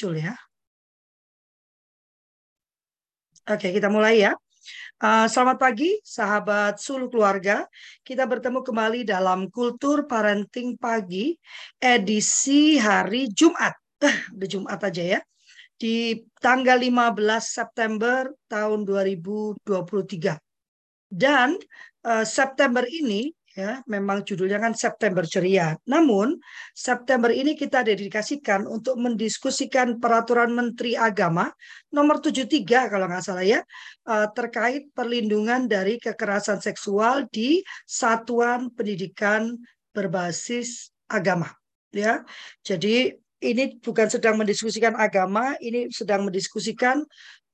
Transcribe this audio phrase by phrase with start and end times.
[0.00, 0.32] muncul ya.
[3.44, 4.32] Oke, kita mulai ya.
[4.96, 7.68] Uh, selamat pagi, sahabat Sulu Keluarga.
[8.00, 11.36] Kita bertemu kembali dalam Kultur Parenting Pagi,
[11.76, 13.76] edisi hari Jumat.
[14.00, 15.20] Uh, udah Jumat aja ya.
[15.76, 19.60] Di tanggal 15 September tahun 2023.
[21.12, 21.60] Dan
[22.08, 25.74] uh, September ini ya memang judulnya kan September ceria.
[25.90, 26.38] Namun
[26.70, 31.50] September ini kita dedikasikan untuk mendiskusikan peraturan Menteri Agama
[31.90, 33.60] nomor 73 kalau nggak salah ya
[34.06, 39.58] eh, terkait perlindungan dari kekerasan seksual di satuan pendidikan
[39.90, 41.50] berbasis agama
[41.90, 42.22] ya.
[42.62, 43.10] Jadi
[43.40, 47.00] ini bukan sedang mendiskusikan agama, ini sedang mendiskusikan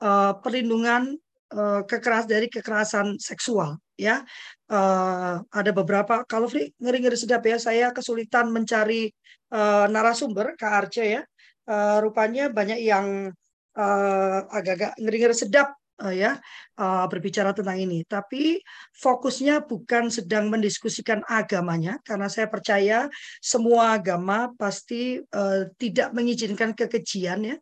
[0.02, 1.14] uh, perlindungan
[1.52, 4.24] uh, kekeras dari kekerasan seksual ya.
[4.66, 9.06] Uh, ada beberapa kalau free ngeri ngeri sedap ya saya kesulitan mencari
[9.54, 11.22] uh, narasumber Arce ya.
[11.66, 13.30] Uh, rupanya banyak yang
[13.76, 16.38] agak-agak ngeri ngeri sedap uh, ya
[16.76, 18.04] uh, berbicara tentang ini.
[18.04, 18.60] Tapi
[18.96, 23.08] fokusnya bukan sedang mendiskusikan agamanya, karena saya percaya
[23.40, 27.56] semua agama pasti uh, tidak mengizinkan kekejian ya.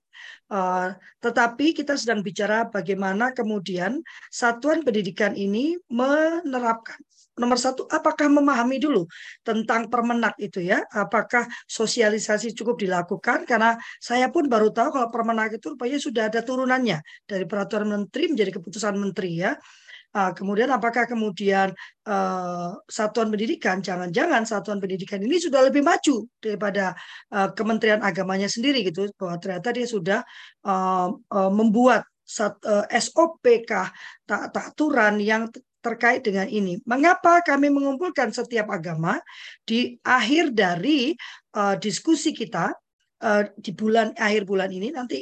[0.49, 4.01] Uh, tetapi kita sedang bicara bagaimana kemudian
[4.31, 6.97] satuan pendidikan ini menerapkan
[7.35, 9.07] nomor satu, apakah memahami dulu
[9.43, 10.83] tentang permenak itu ya?
[10.91, 13.43] Apakah sosialisasi cukup dilakukan?
[13.45, 18.31] Karena saya pun baru tahu kalau permenak itu rupanya sudah ada turunannya dari peraturan menteri
[18.31, 19.53] menjadi keputusan menteri ya.
[20.15, 21.75] Uh, kemudian apakah kemudian
[22.07, 26.95] uh, satuan pendidikan, jangan-jangan satuan pendidikan ini sudah lebih maju daripada
[27.35, 30.23] uh, Kementerian Agamanya sendiri gitu, bahwa ternyata dia sudah
[30.71, 31.11] uh,
[31.51, 32.07] membuat
[32.39, 33.43] uh, SOP
[34.23, 35.51] tak aturan yang
[35.85, 36.81] terkait dengan ini.
[36.89, 39.21] Mengapa kami mengumpulkan setiap agama
[39.69, 41.13] di akhir dari
[41.53, 42.73] uh, diskusi kita
[43.21, 45.21] uh, di bulan akhir bulan ini nanti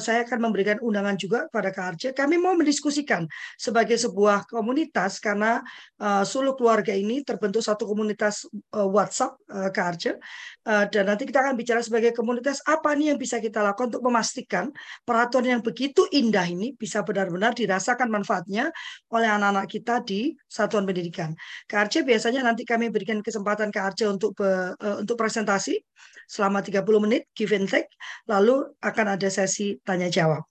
[0.00, 2.16] saya akan memberikan undangan juga kepada Arce.
[2.16, 3.28] Kami mau mendiskusikan
[3.60, 5.60] sebagai sebuah komunitas karena
[6.00, 10.16] uh, Sulu keluarga ini terbentuk satu komunitas uh, WhatsApp uh, Arce.
[10.64, 14.04] Uh, dan nanti kita akan bicara sebagai komunitas apa nih yang bisa kita lakukan untuk
[14.08, 14.72] memastikan
[15.04, 18.72] peraturan yang begitu indah ini bisa benar-benar dirasakan manfaatnya
[19.12, 21.36] oleh anak-anak kita di satuan pendidikan.
[21.68, 25.76] Arce biasanya nanti kami berikan kesempatan Arce untuk uh, untuk presentasi
[26.26, 27.88] selama 30 menit give and take
[28.28, 30.44] lalu akan ada sesi tanya jawab.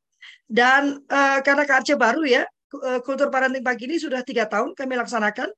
[0.47, 4.97] Dan uh, karena KRC baru ya, eh, kultur parenting pagi ini sudah tiga tahun kami
[4.97, 5.49] laksanakan.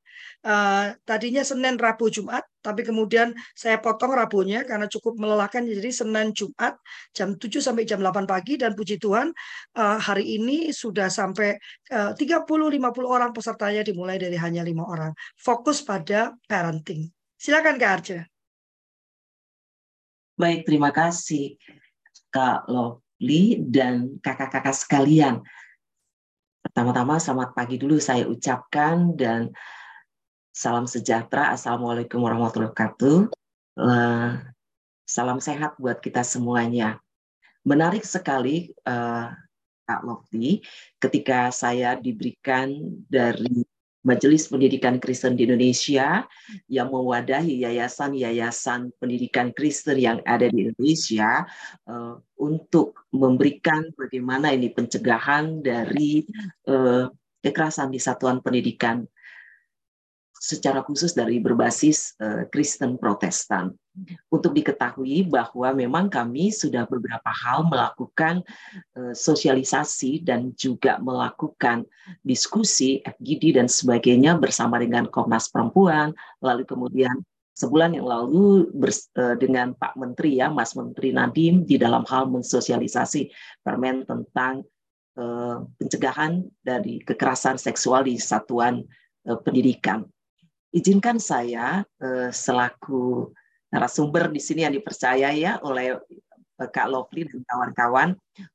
[0.46, 5.68] Uh, tadinya Senin, Rabu, Jumat, tapi kemudian saya potong Rabunya karena cukup melelahkan.
[5.68, 6.80] Jadi Senin, Jumat
[7.12, 9.36] jam 7 sampai jam 8 pagi dan puji Tuhan
[9.76, 11.59] uh, hari ini sudah sampai
[11.92, 12.47] uh, 30-50
[13.03, 15.12] orang pesertanya dimulai dari hanya lima orang.
[15.36, 17.12] Fokus pada parenting.
[17.36, 18.34] Silakan Kak Arce.
[20.35, 21.56] Baik, terima kasih
[22.28, 23.00] Kak Lo.
[23.23, 25.40] Li dan kakak-kakak sekalian.
[26.59, 29.56] Pertama-tama selamat pagi dulu saya ucapkan dan
[30.51, 31.56] salam sejahtera.
[31.56, 33.31] Assalamualaikum warahmatullahi wabarakatuh.
[33.79, 34.31] Eh,
[35.07, 37.00] salam sehat buat kita semuanya.
[37.63, 39.31] Menarik sekali uh,
[39.88, 40.59] Kak Lofti
[41.00, 42.75] ketika saya diberikan
[43.07, 43.63] dari
[44.05, 46.23] Majelis Pendidikan Kristen di Indonesia
[46.69, 51.41] yang mewadahi yayasan-yayasan pendidikan Kristen yang ada di Indonesia
[51.89, 56.21] uh, untuk memberikan bagaimana ini pencegahan dari
[56.69, 57.09] uh,
[57.41, 59.01] kekerasan di satuan pendidikan
[60.45, 63.73] secara khusus dari berbasis uh, Kristen Protestan.
[64.28, 68.45] Untuk diketahui bahwa memang kami sudah beberapa hal melakukan
[68.94, 71.88] uh, sosialisasi dan juga melakukan
[72.22, 76.13] diskusi FGD dan sebagainya bersama dengan Komnas Perempuan,
[76.45, 78.69] lalu kemudian sebulan yang lalu
[79.17, 83.34] uh, dengan Pak Menteri ya, Mas Menteri Nadim di dalam hal mensosialisasi
[83.66, 84.61] permen tentang
[85.79, 88.84] pencegahan dari kekerasan seksual di satuan
[89.23, 90.03] pendidikan
[90.75, 93.31] izinkan saya uh, selaku
[93.72, 95.96] narasumber di sini yang dipercaya ya oleh
[96.59, 98.09] eh, Kak Lovely dan kawan-kawan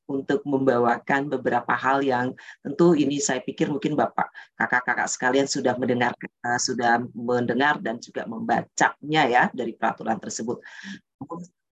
[0.05, 6.13] untuk membawakan beberapa hal yang tentu ini saya pikir mungkin Bapak kakak-kakak sekalian sudah mendengar
[6.45, 10.61] uh, sudah mendengar dan juga membacanya ya dari peraturan tersebut.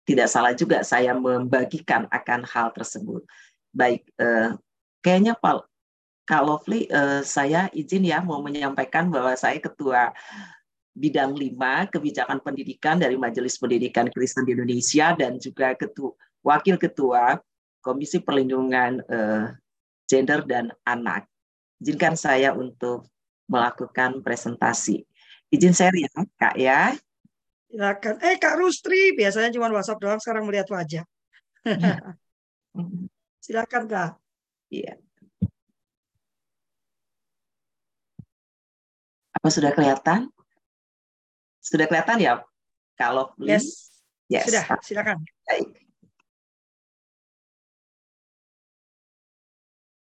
[0.03, 3.23] Tidak salah juga saya membagikan akan hal tersebut.
[3.71, 4.59] Baik, uh,
[4.99, 5.72] kayaknya Pak
[6.23, 10.15] Kak Lovely, uh, saya izin ya mau menyampaikan bahwa saya ketua
[10.95, 16.15] bidang 5 kebijakan pendidikan dari Majelis Pendidikan Kristen di Indonesia dan juga ketua
[16.45, 17.39] wakil ketua
[17.83, 19.51] Komisi Perlindungan uh,
[20.07, 21.27] Gender dan Anak.
[21.83, 23.11] Izinkan saya untuk
[23.51, 25.03] melakukan presentasi.
[25.51, 26.95] Izin share ya, Kak ya.
[27.67, 28.23] Silakan.
[28.23, 31.03] Eh Kak Rustri, biasanya cuma WhatsApp doang, sekarang melihat wajah.
[33.43, 34.15] Silakan Kak.
[34.71, 34.95] Iya.
[39.43, 40.31] Apa sudah kelihatan?
[41.59, 42.33] Sudah kelihatan ya?
[42.95, 43.91] Kalau yes.
[44.31, 44.47] yes.
[44.47, 45.19] Sudah, silakan.
[45.43, 45.83] Baik.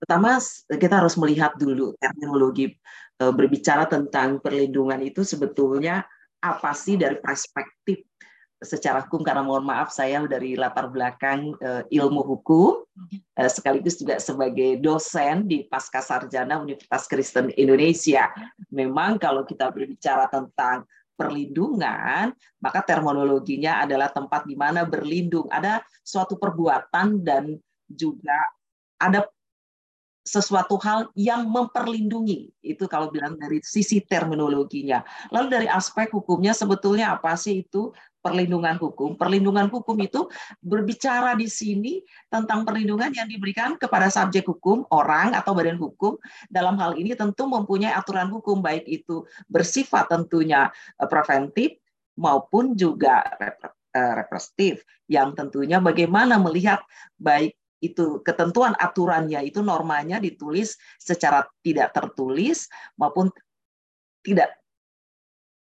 [0.01, 2.81] Pertama, kita harus melihat dulu terminologi
[3.21, 6.01] e, berbicara tentang perlindungan itu sebetulnya
[6.41, 8.09] apa sih dari perspektif
[8.57, 12.81] secara hukum karena mohon maaf saya dari latar belakang uh, ilmu hukum
[13.38, 18.33] uh, sekaligus juga sebagai dosen di Pasca Sarjana Universitas Kristen Indonesia.
[18.74, 25.50] Memang kalau kita berbicara tentang perlindungan, maka terminologinya adalah tempat di mana berlindung.
[25.50, 27.57] Ada suatu perbuatan dan
[27.89, 28.38] juga
[28.98, 29.25] ada
[30.27, 35.00] sesuatu hal yang memperlindungi itu kalau bilang dari sisi terminologinya.
[35.31, 39.15] Lalu dari aspek hukumnya sebetulnya apa sih itu perlindungan hukum?
[39.15, 40.27] Perlindungan hukum itu
[40.59, 46.19] berbicara di sini tentang perlindungan yang diberikan kepada subjek hukum, orang atau badan hukum.
[46.51, 50.68] Dalam hal ini tentu mempunyai aturan hukum baik itu bersifat tentunya
[51.00, 51.80] eh, preventif
[52.19, 56.83] maupun juga eh, represif yang tentunya bagaimana melihat
[57.15, 62.65] baik itu ketentuan aturannya itu normanya ditulis secara tidak tertulis
[62.97, 63.29] maupun
[64.25, 64.57] tidak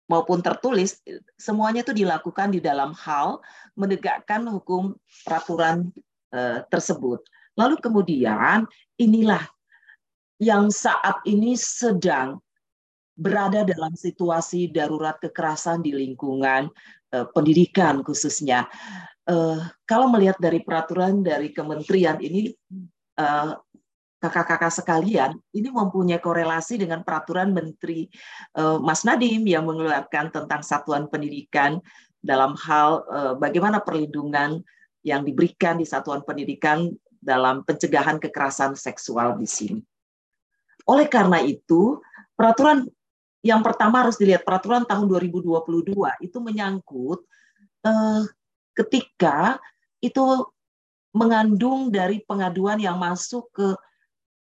[0.08, 1.02] maupun tertulis
[1.36, 3.42] semuanya itu dilakukan di dalam hal
[3.74, 4.94] menegakkan hukum
[5.26, 5.90] peraturan
[6.32, 7.26] eh, tersebut.
[7.58, 8.64] Lalu kemudian
[8.96, 9.42] inilah
[10.38, 12.38] yang saat ini sedang
[13.16, 16.70] berada dalam situasi darurat kekerasan di lingkungan
[17.12, 18.68] eh, pendidikan khususnya
[19.30, 22.50] uh, kalau melihat dari peraturan dari kementerian ini
[23.16, 23.52] eh,
[24.16, 28.08] kakak-kakak sekalian ini mempunyai korelasi dengan peraturan Menteri
[28.56, 31.78] uh, Mas Nadim yang mengeluarkan tentang satuan pendidikan
[32.18, 34.64] dalam hal uh, bagaimana perlindungan
[35.06, 36.90] yang diberikan di satuan pendidikan
[37.22, 39.80] dalam pencegahan kekerasan seksual di sini.
[40.90, 42.02] Oleh karena itu,
[42.34, 42.86] peraturan
[43.46, 45.94] yang pertama harus dilihat peraturan tahun 2022
[46.24, 47.22] itu menyangkut
[47.86, 48.22] uh,
[48.76, 49.56] ketika
[50.04, 50.44] itu
[51.16, 53.72] mengandung dari pengaduan yang masuk ke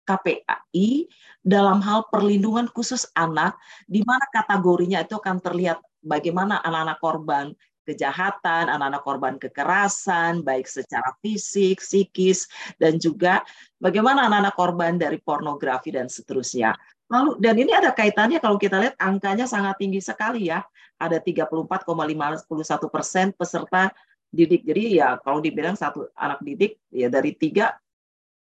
[0.02, 1.06] KPAI
[1.44, 3.54] dalam hal perlindungan khusus anak,
[3.86, 7.46] di mana kategorinya itu akan terlihat bagaimana anak-anak korban
[7.88, 12.44] kejahatan, anak-anak korban kekerasan, baik secara fisik, psikis,
[12.76, 13.40] dan juga
[13.80, 16.76] bagaimana anak-anak korban dari pornografi dan seterusnya.
[17.08, 20.60] Lalu dan ini ada kaitannya kalau kita lihat angkanya sangat tinggi sekali ya.
[21.00, 22.44] Ada 34,51
[22.92, 23.88] persen peserta
[24.28, 24.64] didik.
[24.64, 27.76] Jadi ya kalau dibilang satu anak didik ya dari tiga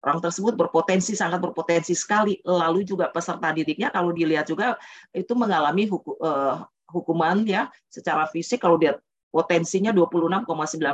[0.02, 2.38] orang tersebut berpotensi sangat berpotensi sekali.
[2.42, 4.78] Lalu juga peserta didiknya kalau dilihat juga
[5.14, 8.98] itu mengalami uh, hukuman ya secara fisik kalau dia
[9.32, 10.46] potensinya 26,9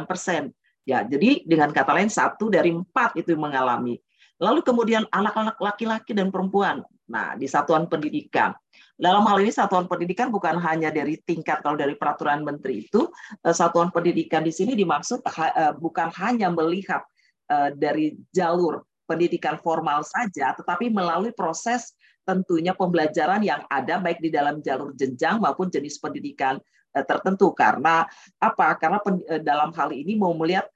[0.06, 0.54] persen.
[0.88, 4.00] Ya, jadi dengan kata lain satu dari empat itu mengalami.
[4.40, 6.80] Lalu kemudian anak-anak laki-laki dan perempuan.
[7.08, 8.52] Nah, di satuan pendidikan.
[8.98, 13.08] Dalam hal ini satuan pendidikan bukan hanya dari tingkat kalau dari peraturan menteri itu
[13.46, 17.06] eh, satuan pendidikan di sini dimaksud eh, bukan hanya melihat
[17.48, 21.96] eh, dari jalur pendidikan formal saja, tetapi melalui proses
[22.28, 26.60] tentunya pembelajaran yang ada baik di dalam jalur jenjang maupun jenis pendidikan
[26.92, 28.04] tertentu karena
[28.36, 28.76] apa?
[28.76, 29.00] Karena
[29.40, 30.68] dalam hal ini mau melihat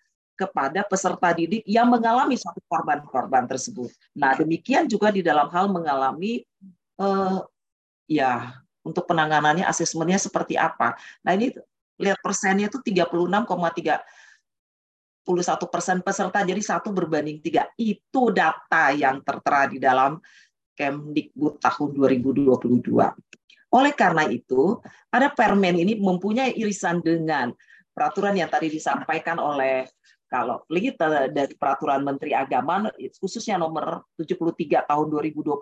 [0.42, 3.94] kepada peserta didik yang mengalami suatu korban-korban tersebut.
[4.18, 6.42] Nah, demikian juga di dalam hal mengalami
[6.98, 7.38] eh,
[8.10, 10.98] ya untuk penanganannya asesmennya seperti apa.
[11.22, 11.54] Nah, ini
[12.02, 14.02] lihat persennya itu 36,3
[15.22, 17.70] satu persen peserta, jadi satu berbanding tiga.
[17.78, 20.18] Itu data yang tertera di dalam
[20.74, 22.58] Kemdikbud tahun 2022.
[23.72, 24.82] Oleh karena itu,
[25.14, 27.54] ada permen ini mempunyai irisan dengan
[27.92, 29.86] peraturan yang tadi disampaikan oleh
[30.32, 32.88] kalau kita dari peraturan Menteri Agama
[33.20, 35.60] khususnya nomor 73 tahun 2022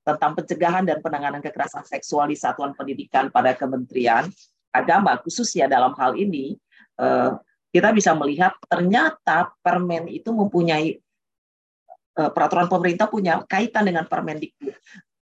[0.00, 4.32] tentang pencegahan dan penanganan kekerasan seksual di satuan pendidikan pada Kementerian
[4.72, 6.56] Agama khususnya dalam hal ini
[6.96, 7.30] eh,
[7.68, 10.96] kita bisa melihat ternyata permen itu mempunyai
[12.16, 14.72] eh, peraturan pemerintah punya kaitan dengan Permendikbud.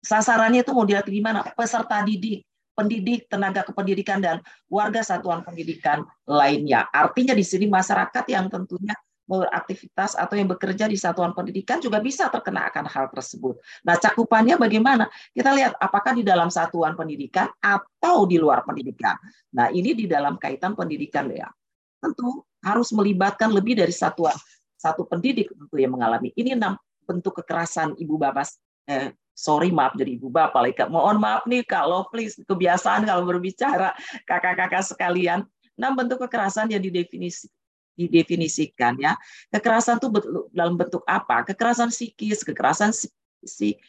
[0.03, 1.43] Sasarannya itu mau dilihat gimana?
[1.55, 2.46] Peserta didik
[2.77, 6.87] pendidik, tenaga kependidikan, dan warga satuan pendidikan lainnya.
[6.93, 8.93] Artinya di sini masyarakat yang tentunya
[9.27, 13.59] beraktivitas atau yang bekerja di satuan pendidikan juga bisa terkena akan hal tersebut.
[13.83, 15.11] Nah, cakupannya bagaimana?
[15.35, 19.19] Kita lihat apakah di dalam satuan pendidikan atau di luar pendidikan.
[19.59, 21.51] Nah, ini di dalam kaitan pendidikan ya.
[21.99, 24.35] Tentu harus melibatkan lebih dari satuan
[24.79, 26.31] satu pendidik tentu yang mengalami.
[26.39, 28.47] Ini enam bentuk kekerasan ibu bapak
[28.87, 33.93] eh, sorry maaf jadi ibu bapak like, mohon maaf nih kalau please kebiasaan kalau berbicara
[34.25, 35.45] kakak-kakak sekalian
[35.77, 37.53] enam bentuk kekerasan yang didefinisi
[37.97, 39.17] didefinisikan ya.
[39.49, 40.09] Kekerasan itu
[40.53, 41.43] dalam bentuk apa?
[41.49, 42.93] Kekerasan psikis, kekerasan
[43.41, 43.81] fisik,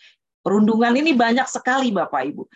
[0.42, 2.48] perundungan ini banyak sekali Bapak Ibu.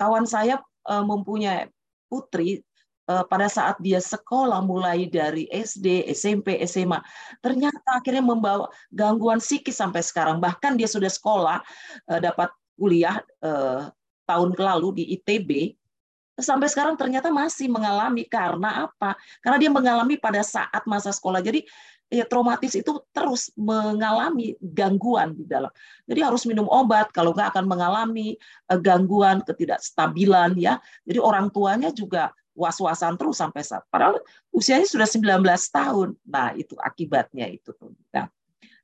[0.00, 0.56] Kawan saya
[0.88, 1.68] uh, mempunyai
[2.08, 2.64] putri
[3.06, 6.98] pada saat dia sekolah mulai dari SD, SMP, SMA,
[7.38, 10.42] ternyata akhirnya membawa gangguan psikis sampai sekarang.
[10.42, 11.62] Bahkan dia sudah sekolah
[12.10, 13.88] uh, dapat kuliah uh,
[14.26, 15.78] tahun lalu di ITB
[16.36, 19.16] sampai sekarang ternyata masih mengalami karena apa?
[19.40, 21.40] Karena dia mengalami pada saat masa sekolah.
[21.40, 21.64] Jadi
[22.06, 25.72] ya traumatis itu terus mengalami gangguan di dalam.
[26.06, 28.36] Jadi harus minum obat kalau nggak akan mengalami
[28.68, 30.78] eh, gangguan ketidakstabilan ya.
[31.08, 34.16] Jadi orang tuanya juga was-wasan terus sampai saat padahal
[34.48, 36.08] usianya sudah 19 tahun.
[36.24, 37.76] Nah, itu akibatnya itu.
[38.12, 38.32] Nah,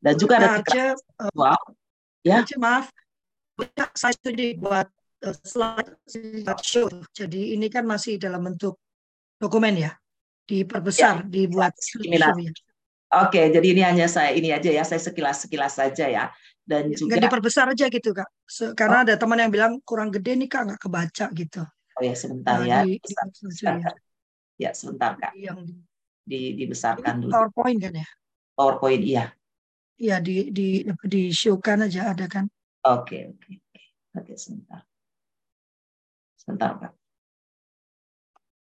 [0.02, 1.61] dan juga ada kekerasan seksual.
[2.23, 2.44] Ya.
[2.61, 2.92] Maaf,
[3.97, 4.87] saya studi buat
[5.47, 5.95] slide
[6.67, 6.91] show.
[7.14, 8.79] Jadi ini kan masih dalam bentuk
[9.38, 9.93] dokumen ya,
[10.47, 12.31] diperbesar, ya, dibuat ya.
[13.12, 16.25] Oke, jadi ini hanya saya ini aja ya, saya sekilas sekilas saja ya.
[16.62, 18.31] Dan ya, juga nggak diperbesar aja gitu kak,
[18.79, 19.05] karena oh.
[19.05, 21.62] ada teman yang bilang kurang gede nih kak nggak kebaca gitu.
[21.99, 22.79] Oh ya sebentar nah, ya.
[22.87, 23.12] Di, di,
[23.67, 23.93] ya.
[24.57, 25.35] ya sebentar kak.
[25.35, 25.75] Yang di,
[26.25, 27.33] di dibesarkan dulu.
[27.35, 28.09] PowerPoint kan ya?
[28.55, 29.25] PowerPoint iya.
[29.99, 32.47] Iya di di di showkan aja ada kan?
[32.87, 33.59] Oke oke
[34.17, 34.87] oke sebentar.
[36.42, 36.90] Sebentar, Pak.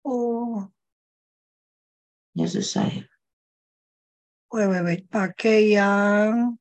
[0.08, 0.72] Oh.
[2.32, 3.04] Ya selesai.
[4.56, 5.02] Wait, wait, wait.
[5.12, 6.56] Pakai yang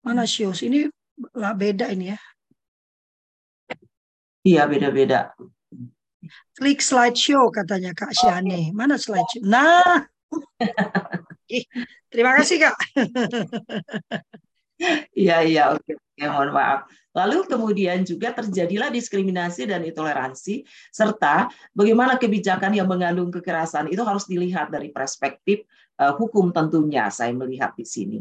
[0.00, 0.64] mana shows?
[0.64, 0.88] Ini
[1.36, 2.18] lah beda ini ya.
[4.40, 5.36] Iya, beda-beda.
[6.56, 8.72] Klik slideshow katanya Kak Syane.
[8.72, 9.44] Mana slideshow?
[9.44, 10.08] Nah.
[12.08, 12.76] Terima kasih Kak.
[15.12, 16.88] Iya, iya, oke, oke, mohon maaf.
[17.12, 24.24] Lalu kemudian juga terjadilah diskriminasi dan intoleransi, serta bagaimana kebijakan yang mengandung kekerasan itu harus
[24.24, 25.64] dilihat dari perspektif
[26.00, 28.18] uh, hukum tentunya, saya melihat di sini.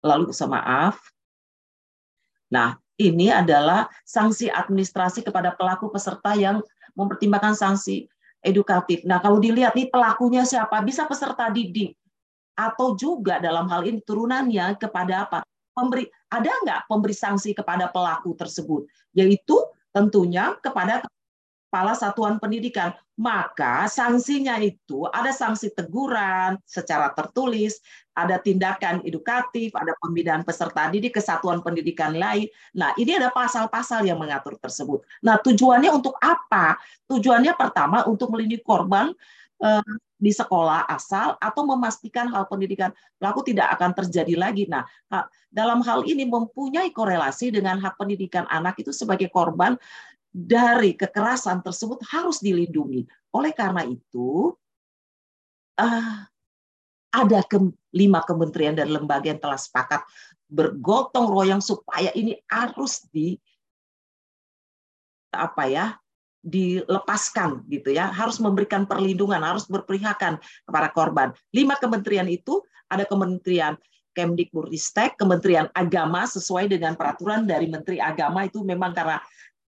[0.00, 1.00] Lalu maaf.
[2.52, 6.64] Nah, ini adalah sanksi administrasi kepada pelaku peserta yang
[6.96, 8.08] mempertimbangkan sanksi
[8.40, 9.04] edukatif.
[9.04, 10.80] Nah, kalau dilihat nih pelakunya siapa?
[10.80, 11.92] Bisa peserta didik
[12.56, 15.40] atau juga dalam hal ini turunannya kepada apa?
[15.76, 18.88] Pemberi ada nggak pemberi sanksi kepada pelaku tersebut?
[19.12, 19.60] Yaitu
[19.92, 21.04] tentunya kepada
[21.76, 22.96] kepala satuan pendidikan.
[23.20, 27.80] Maka sanksinya itu ada sanksi teguran secara tertulis,
[28.16, 32.48] ada tindakan edukatif, ada pembinaan peserta didik ke satuan pendidikan lain.
[32.76, 35.04] Nah, ini ada pasal-pasal yang mengatur tersebut.
[35.20, 36.80] Nah, tujuannya untuk apa?
[37.08, 39.12] Tujuannya pertama untuk melindungi korban
[39.60, 42.88] eh, di sekolah asal atau memastikan hal pendidikan
[43.20, 44.64] pelaku tidak akan terjadi lagi.
[44.64, 44.88] Nah,
[45.52, 49.76] dalam hal ini mempunyai korelasi dengan hak pendidikan anak itu sebagai korban
[50.32, 53.04] dari kekerasan tersebut harus dilindungi.
[53.32, 54.52] Oleh karena itu,
[55.80, 56.16] uh,
[57.12, 57.40] ada
[57.92, 60.04] lima kementerian dan lembaga yang telah sepakat
[60.46, 63.40] bergotong royong supaya ini harus di
[65.32, 65.86] apa ya
[66.46, 71.28] dilepaskan gitu ya, harus memberikan perlindungan, harus berperihakan kepada korban.
[71.50, 73.74] Lima kementerian itu ada Kementerian
[74.14, 79.18] Kemdikbudristek, Kementerian Agama sesuai dengan peraturan dari Menteri Agama itu memang karena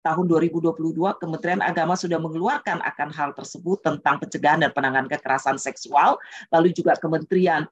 [0.04, 6.20] tahun 2022 Kementerian Agama sudah mengeluarkan akan hal tersebut tentang pencegahan dan penanganan kekerasan seksual,
[6.52, 7.64] lalu juga Kementerian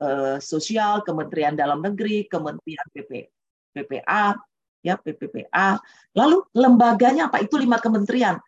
[0.00, 3.26] eh, Sosial, Kementerian Dalam Negeri, Kementerian PP,
[3.74, 4.38] PPA,
[4.80, 5.78] ya PPPA,
[6.14, 7.44] lalu lembaganya apa?
[7.44, 8.40] Itu lima kementerian.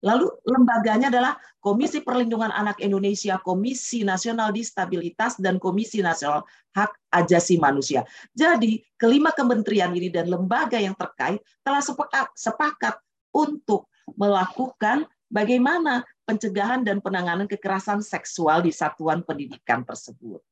[0.00, 7.60] Lalu lembaganya adalah Komisi Perlindungan Anak Indonesia, Komisi Nasional Disabilitas, dan Komisi Nasional Hak Ajasi
[7.60, 8.08] Manusia.
[8.32, 11.84] Jadi kelima kementerian ini dan lembaga yang terkait telah
[12.32, 12.96] sepakat,
[13.30, 13.86] untuk
[14.18, 20.42] melakukan bagaimana pencegahan dan penanganan kekerasan seksual di satuan pendidikan tersebut.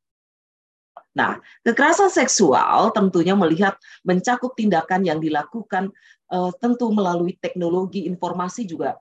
[1.10, 3.74] Nah, kekerasan seksual tentunya melihat
[4.06, 5.90] mencakup tindakan yang dilakukan
[6.30, 8.94] uh, tentu melalui teknologi informasi juga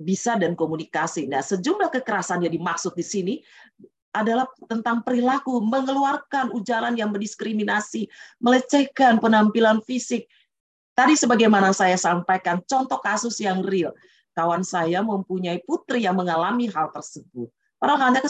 [0.00, 1.28] bisa dan komunikasi.
[1.28, 3.34] Nah, sejumlah kekerasan yang dimaksud di sini
[4.10, 8.10] adalah tentang perilaku, mengeluarkan ujaran yang mendiskriminasi,
[8.42, 10.26] melecehkan penampilan fisik.
[10.96, 13.94] Tadi sebagaimana saya sampaikan, contoh kasus yang real.
[14.34, 17.46] Kawan saya mempunyai putri yang mengalami hal tersebut.
[17.78, 18.20] Padahal hanya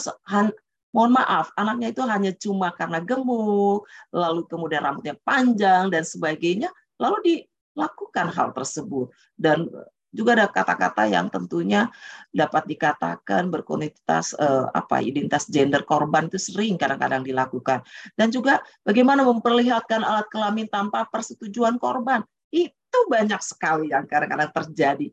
[0.91, 7.17] mohon maaf, anaknya itu hanya cuma karena gemuk, lalu kemudian rambutnya panjang dan sebagainya, lalu
[7.25, 9.09] dilakukan hal tersebut.
[9.39, 9.71] Dan
[10.11, 11.87] juga ada kata-kata yang tentunya
[12.35, 17.79] dapat dikatakan berkonektivitas eh, apa identitas gender korban itu sering kadang-kadang dilakukan.
[18.19, 22.27] Dan juga bagaimana memperlihatkan alat kelamin tanpa persetujuan korban.
[22.51, 25.07] Itu banyak sekali yang kadang-kadang terjadi.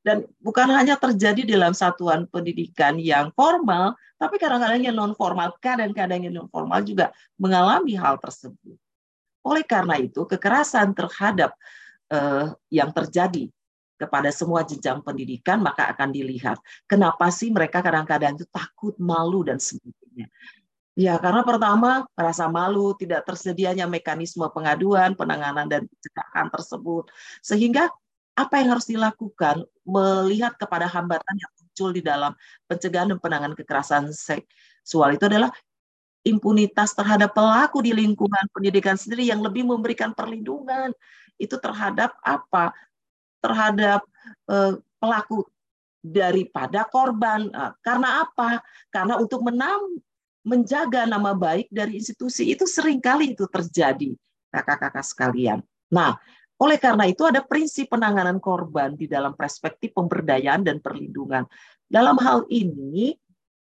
[0.00, 6.24] Dan bukan hanya terjadi dalam satuan pendidikan yang formal, tapi kadang-kadang yang non formal, kadang-kadang
[6.24, 8.80] yang non formal juga mengalami hal tersebut.
[9.44, 11.52] Oleh karena itu, kekerasan terhadap
[12.08, 13.52] uh, yang terjadi
[13.98, 19.58] kepada semua jenjang pendidikan maka akan dilihat kenapa sih mereka kadang-kadang itu takut, malu dan
[19.58, 20.30] sebagainya.
[20.98, 27.06] Ya, karena pertama merasa malu, tidak tersedianya mekanisme pengaduan, penanganan dan pencegahan tersebut.
[27.38, 27.86] Sehingga
[28.34, 32.34] apa yang harus dilakukan melihat kepada hambatan yang muncul di dalam
[32.66, 35.54] pencegahan dan penanganan kekerasan seksual itu adalah
[36.26, 40.90] impunitas terhadap pelaku di lingkungan pendidikan sendiri yang lebih memberikan perlindungan
[41.38, 42.74] itu terhadap apa?
[43.38, 44.02] Terhadap
[44.50, 45.46] eh, pelaku
[46.02, 47.50] daripada korban.
[47.50, 48.62] Nah, karena apa?
[48.90, 49.98] Karena untuk menam
[50.46, 54.16] menjaga nama baik dari institusi itu sering kali itu terjadi,
[54.48, 55.60] kakak-kakak sekalian.
[55.92, 56.16] Nah,
[56.58, 61.44] oleh karena itu ada prinsip penanganan korban di dalam perspektif pemberdayaan dan perlindungan.
[61.84, 63.12] Dalam hal ini,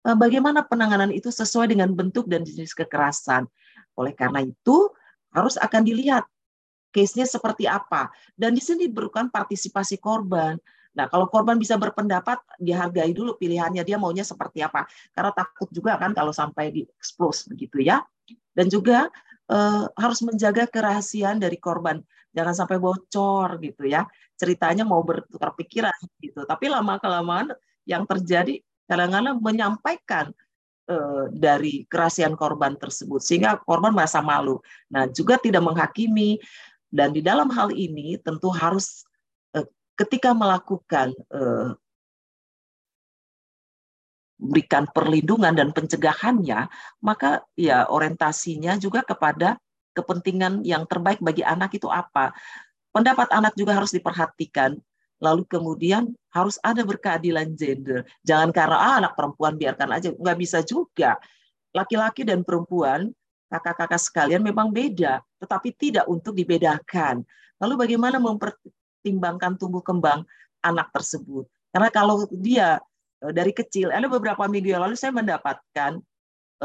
[0.06, 3.50] eh, bagaimana penanganan itu sesuai dengan bentuk dan jenis kekerasan.
[3.98, 4.92] Oleh karena itu,
[5.36, 6.24] harus akan dilihat
[6.96, 8.08] case-nya seperti apa.
[8.32, 10.56] Dan di sini diperlukan partisipasi korban.
[10.96, 14.88] Nah, kalau korban bisa berpendapat, dihargai dulu pilihannya dia maunya seperti apa.
[15.12, 18.00] Karena takut juga kan kalau sampai di expose begitu ya.
[18.56, 19.12] Dan juga
[19.52, 22.00] eh, harus menjaga kerahasiaan dari korban.
[22.32, 24.08] Jangan sampai bocor gitu ya.
[24.40, 26.48] Ceritanya mau bertukar pikiran gitu.
[26.48, 27.52] Tapi lama kelamaan
[27.84, 30.32] yang terjadi kadang-kadang menyampaikan
[30.88, 34.64] eh, dari kerahasiaan korban tersebut sehingga korban merasa malu.
[34.88, 36.40] Nah, juga tidak menghakimi
[36.96, 39.04] dan di dalam hal ini tentu harus
[39.96, 41.76] ketika melakukan uh,
[44.36, 46.68] berikan perlindungan dan pencegahannya,
[47.00, 49.56] maka ya orientasinya juga kepada
[49.96, 52.36] kepentingan yang terbaik bagi anak itu apa.
[52.92, 54.76] Pendapat anak juga harus diperhatikan.
[55.24, 58.04] Lalu kemudian harus ada berkeadilan gender.
[58.28, 61.16] Jangan karena ah, anak perempuan biarkan aja, nggak bisa juga.
[61.72, 63.16] Laki-laki dan perempuan,
[63.60, 67.24] kakak-kakak sekalian memang beda, tetapi tidak untuk dibedakan.
[67.62, 68.56] Lalu bagaimana memper,
[69.06, 70.26] mempertimbangkan tumbuh kembang
[70.66, 71.46] anak tersebut.
[71.70, 72.82] Karena kalau dia
[73.22, 76.02] eh, dari kecil, ada beberapa minggu yang lalu saya mendapatkan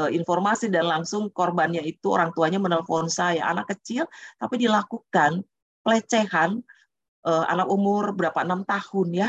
[0.01, 4.09] eh, informasi dan langsung korbannya itu orang tuanya menelpon saya, anak kecil,
[4.41, 5.45] tapi dilakukan
[5.85, 6.65] pelecehan
[7.29, 9.29] eh, anak umur berapa enam tahun ya,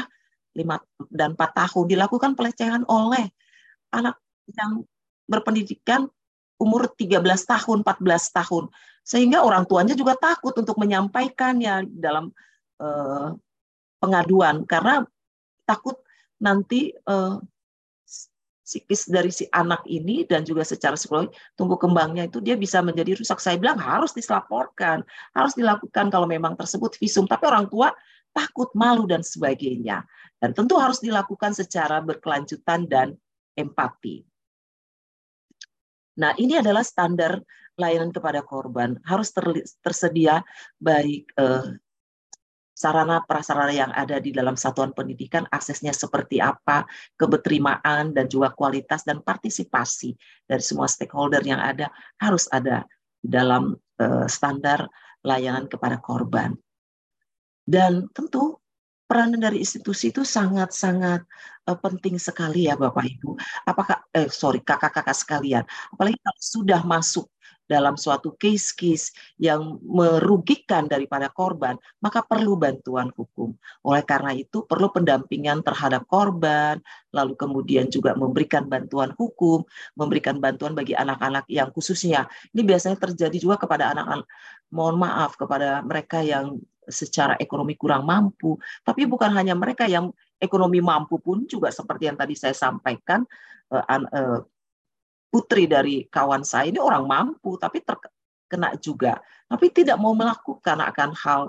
[0.56, 0.80] lima
[1.12, 3.28] dan empat tahun dilakukan pelecehan oleh
[3.92, 4.16] anak
[4.56, 4.88] yang
[5.28, 6.08] berpendidikan
[6.62, 8.70] umur 13 tahun, 14 tahun.
[9.02, 12.30] Sehingga orang tuanya juga takut untuk menyampaikannya dalam
[12.82, 13.30] Eh,
[14.02, 15.06] pengaduan karena
[15.70, 15.94] takut
[16.42, 17.38] nanti uh,
[18.66, 23.14] psikis dari si anak ini dan juga secara psikologi tumbuh kembangnya itu dia bisa menjadi
[23.22, 23.38] rusak.
[23.38, 25.06] Saya bilang harus dilaporkan,
[25.38, 27.30] harus dilakukan kalau memang tersebut visum.
[27.30, 27.94] Tapi orang tua
[28.34, 30.02] takut, malu dan sebagainya.
[30.42, 33.14] Dan tentu harus dilakukan secara berkelanjutan dan
[33.54, 34.26] empati.
[36.20, 37.40] Nah, ini adalah standar
[37.80, 39.00] layanan kepada korban.
[39.08, 39.32] Harus
[39.80, 40.44] tersedia
[40.82, 41.80] baik eh,
[42.82, 49.06] sarana prasarana yang ada di dalam satuan pendidikan aksesnya seperti apa, keberterimaan dan juga kualitas
[49.06, 50.18] dan partisipasi
[50.50, 52.82] dari semua stakeholder yang ada harus ada
[53.22, 54.90] di dalam uh, standar
[55.22, 56.58] layanan kepada korban.
[57.62, 58.58] Dan tentu
[59.12, 61.28] peranan dari institusi itu sangat-sangat
[61.68, 63.36] uh, penting sekali ya Bapak Ibu.
[63.68, 67.28] Apakah eh sorry kakak-kakak sekalian, apalagi kalau sudah masuk
[67.68, 73.56] dalam suatu case-case yang merugikan daripada korban, maka perlu bantuan hukum.
[73.88, 76.84] Oleh karena itu, perlu pendampingan terhadap korban,
[77.16, 79.64] lalu kemudian juga memberikan bantuan hukum,
[79.96, 82.28] memberikan bantuan bagi anak-anak yang khususnya.
[82.52, 84.28] Ini biasanya terjadi juga kepada anak-anak,
[84.76, 90.10] mohon maaf, kepada mereka yang secara ekonomi kurang mampu, tapi bukan hanya mereka yang
[90.42, 93.22] ekonomi mampu pun juga seperti yang tadi saya sampaikan,
[93.70, 94.40] eh, eh,
[95.32, 99.16] putri dari kawan saya ini orang mampu tapi terkena juga
[99.48, 101.42] tapi tidak mau melakukan akan hal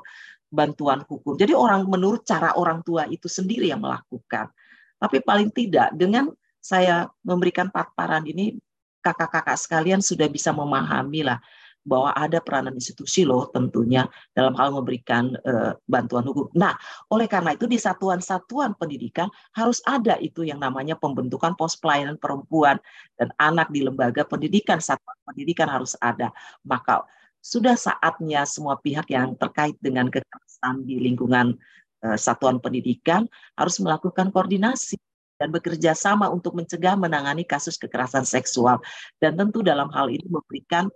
[0.52, 1.38] bantuan hukum.
[1.38, 4.52] Jadi orang menurut cara orang tua itu sendiri yang melakukan.
[4.98, 6.28] Tapi paling tidak dengan
[6.62, 8.58] saya memberikan paparan ini
[9.02, 11.42] kakak-kakak sekalian sudah bisa memahami lah
[11.82, 16.46] bahwa ada peranan institusi loh tentunya dalam hal memberikan uh, bantuan hukum.
[16.54, 16.78] Nah,
[17.10, 22.78] oleh karena itu di satuan-satuan pendidikan harus ada itu yang namanya pembentukan pos pelayanan perempuan
[23.18, 26.30] dan anak di lembaga pendidikan satuan pendidikan harus ada.
[26.62, 27.02] Maka
[27.42, 31.58] sudah saatnya semua pihak yang terkait dengan kekerasan di lingkungan
[32.06, 33.26] uh, satuan pendidikan
[33.58, 34.94] harus melakukan koordinasi
[35.42, 38.78] dan bekerja sama untuk mencegah menangani kasus kekerasan seksual
[39.18, 40.86] dan tentu dalam hal ini memberikan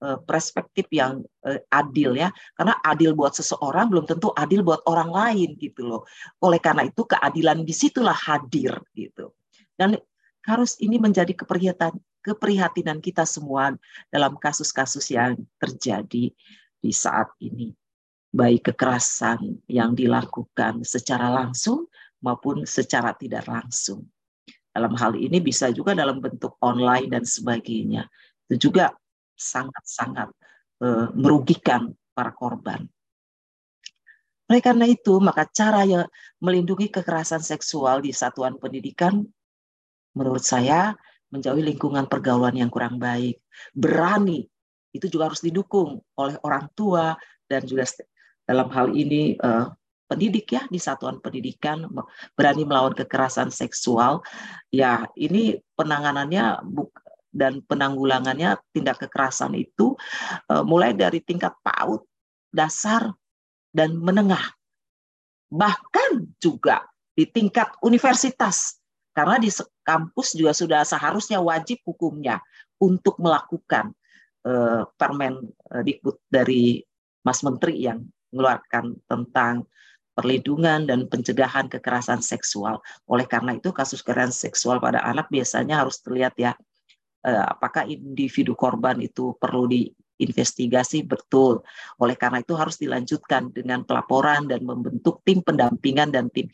[0.00, 2.28] perspektif yang uh, adil ya.
[2.56, 6.02] Karena adil buat seseorang belum tentu adil buat orang lain gitu loh.
[6.44, 9.32] Oleh karena itu keadilan di situlah hadir gitu.
[9.76, 9.96] Dan
[10.46, 13.70] harus ini menjadi keprihatinan keprihatinan kita semua
[14.10, 16.34] dalam kasus-kasus yang terjadi
[16.82, 17.70] di saat ini.
[18.34, 21.86] Baik kekerasan yang dilakukan secara langsung
[22.18, 24.02] maupun secara tidak langsung.
[24.74, 28.10] Dalam hal ini bisa juga dalam bentuk online dan sebagainya.
[28.50, 28.92] Itu juga
[29.36, 30.32] sangat-sangat
[30.82, 32.88] uh, merugikan para korban.
[34.46, 36.06] Oleh karena itu, maka cara yang
[36.38, 39.26] melindungi kekerasan seksual di satuan pendidikan
[40.16, 40.94] menurut saya
[41.28, 43.42] menjauhi lingkungan pergaulan yang kurang baik.
[43.74, 44.46] Berani
[44.94, 47.18] itu juga harus didukung oleh orang tua
[47.50, 47.84] dan juga
[48.46, 49.68] dalam hal ini uh,
[50.06, 51.90] pendidik ya di satuan pendidikan
[52.38, 54.22] berani melawan kekerasan seksual
[54.70, 56.62] ya ini penanganannya
[57.36, 59.92] dan penanggulangannya tindak kekerasan itu
[60.48, 62.00] uh, mulai dari tingkat PAUD
[62.48, 63.12] dasar
[63.76, 64.56] dan menengah
[65.52, 68.80] bahkan juga di tingkat universitas
[69.12, 69.52] karena di
[69.84, 72.40] kampus juga sudah seharusnya wajib hukumnya
[72.80, 73.92] untuk melakukan
[74.44, 75.40] uh, permen
[75.72, 76.84] uh, dikut dari
[77.24, 79.64] Mas Menteri yang mengeluarkan tentang
[80.16, 82.80] perlindungan dan pencegahan kekerasan seksual.
[83.04, 86.65] Oleh karena itu kasus kekerasan seksual pada anak biasanya harus terlihat ya eh,
[87.26, 91.66] apakah individu korban itu perlu diinvestigasi betul.
[91.98, 96.46] Oleh karena itu harus dilanjutkan dengan pelaporan dan membentuk tim pendampingan dan tim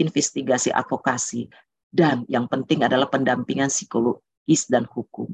[0.00, 1.52] investigasi advokasi
[1.92, 5.28] dan yang penting adalah pendampingan psikologis dan hukum.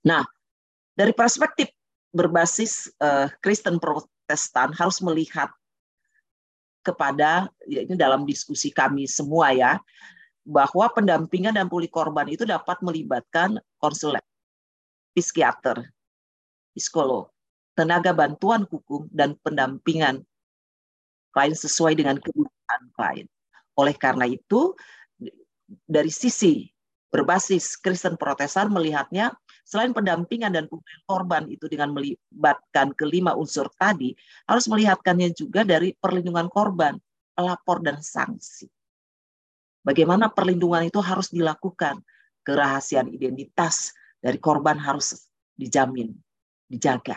[0.00, 0.24] Nah,
[0.96, 1.68] dari perspektif
[2.08, 5.52] berbasis uh, Kristen Protestan harus melihat
[6.80, 9.76] kepada ya ini dalam diskusi kami semua ya
[10.46, 14.22] bahwa pendampingan dan pulih korban itu dapat melibatkan konselor,
[15.10, 15.90] psikiater,
[16.70, 17.26] psikolog,
[17.74, 20.22] tenaga bantuan hukum dan pendampingan
[21.34, 23.26] klien sesuai dengan kebutuhan klien.
[23.74, 24.72] Oleh karena itu
[25.84, 26.70] dari sisi
[27.10, 29.34] berbasis Kristen Protestan melihatnya
[29.66, 34.14] selain pendampingan dan pemulihan korban itu dengan melibatkan kelima unsur tadi,
[34.46, 36.94] harus melihatkannya juga dari perlindungan korban,
[37.34, 38.70] pelapor dan sanksi.
[39.86, 42.02] Bagaimana perlindungan itu harus dilakukan,
[42.42, 46.10] kerahasiaan identitas dari korban harus dijamin,
[46.66, 47.14] dijaga.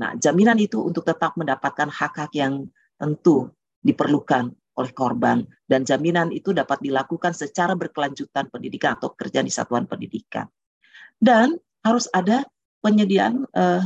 [0.00, 2.64] Nah, jaminan itu untuk tetap mendapatkan hak-hak yang
[2.96, 3.52] tentu
[3.84, 4.48] diperlukan
[4.80, 10.48] oleh korban dan jaminan itu dapat dilakukan secara berkelanjutan pendidikan atau kerja di satuan pendidikan.
[11.20, 11.52] Dan
[11.84, 12.48] harus ada
[12.80, 13.84] penyediaan uh,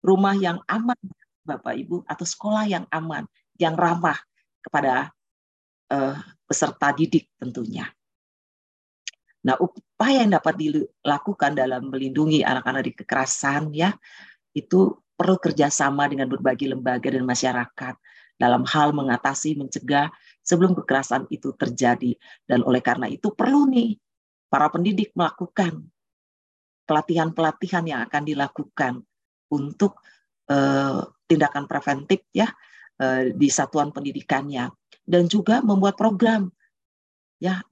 [0.00, 0.96] rumah yang aman,
[1.44, 3.28] Bapak Ibu, atau sekolah yang aman,
[3.60, 4.16] yang ramah
[4.64, 5.12] kepada
[5.90, 7.86] uh, peserta didik tentunya.
[9.40, 13.90] Nah, upaya yang dapat dilakukan dalam melindungi anak-anak dari kekerasan ya
[14.52, 17.94] itu perlu kerjasama dengan berbagai lembaga dan masyarakat
[18.40, 20.08] dalam hal mengatasi, mencegah
[20.40, 22.16] sebelum kekerasan itu terjadi.
[22.44, 23.96] Dan oleh karena itu perlu nih
[24.48, 25.88] para pendidik melakukan
[26.88, 28.92] pelatihan-pelatihan yang akan dilakukan
[29.52, 30.02] untuk
[30.50, 32.50] uh, tindakan preventif ya
[32.98, 34.66] uh, di satuan pendidikannya
[35.04, 36.48] dan juga membuat program
[37.40, 37.64] ya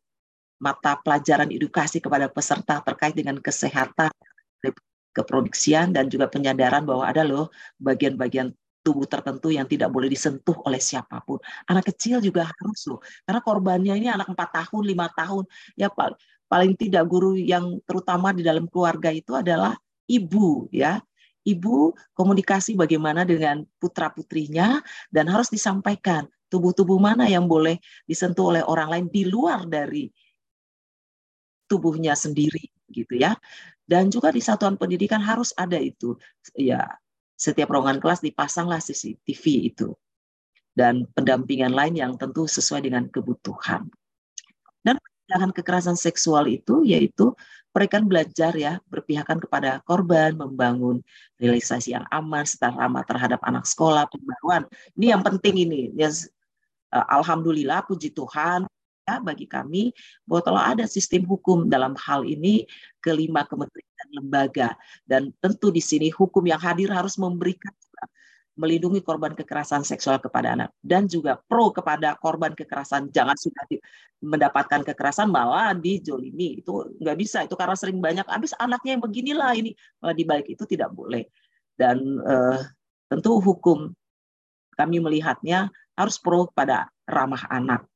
[0.59, 4.11] mata pelajaran edukasi kepada peserta terkait dengan kesehatan
[5.15, 7.51] keproduksian dan juga penyadaran bahwa ada loh
[7.83, 8.55] bagian-bagian
[8.87, 11.43] tubuh tertentu yang tidak boleh disentuh oleh siapa pun.
[11.67, 15.91] Anak kecil juga harus loh, karena korbannya ini anak 4 tahun, lima tahun, ya
[16.49, 19.77] paling tidak guru yang terutama di dalam keluarga itu adalah
[20.09, 21.03] ibu ya
[21.49, 28.63] ibu komunikasi bagaimana dengan putra putrinya dan harus disampaikan tubuh-tubuh mana yang boleh disentuh oleh
[28.65, 30.09] orang lain di luar dari
[31.69, 33.37] tubuhnya sendiri gitu ya.
[33.89, 36.17] Dan juga di satuan pendidikan harus ada itu.
[36.57, 36.85] Ya
[37.39, 39.93] setiap ruangan kelas dipasanglah CCTV itu.
[40.73, 43.89] Dan pendampingan lain yang tentu sesuai dengan kebutuhan.
[44.85, 44.97] Dan
[45.29, 47.37] tindakan kekerasan seksual itu yaitu
[47.77, 51.05] mereka belajar ya berpihakan kepada korban, membangun
[51.37, 54.65] realisasi yang aman, serta ramah terhadap anak sekolah, pembaruan.
[54.97, 55.93] Ini yang penting ini.
[55.93, 58.65] Ya, eh, Alhamdulillah, puji Tuhan
[59.05, 59.93] ya bagi kami
[60.25, 62.69] bahwa telah ada sistem hukum dalam hal ini
[63.05, 64.77] kelima kementerian lembaga
[65.09, 67.73] dan tentu di sini hukum yang hadir harus memberikan
[68.59, 73.09] melindungi korban kekerasan seksual kepada anak dan juga pro kepada korban kekerasan.
[73.15, 73.65] Jangan sudah
[74.19, 76.59] mendapatkan kekerasan malah dijolimi.
[76.59, 79.71] Itu nggak bisa itu karena sering banyak habis anaknya yang beginilah ini.
[80.03, 81.23] Malah dibalik itu tidak boleh.
[81.79, 82.61] Dan eh,
[83.07, 83.95] tentu hukum
[84.75, 87.87] kami melihatnya harus pro pada ramah anak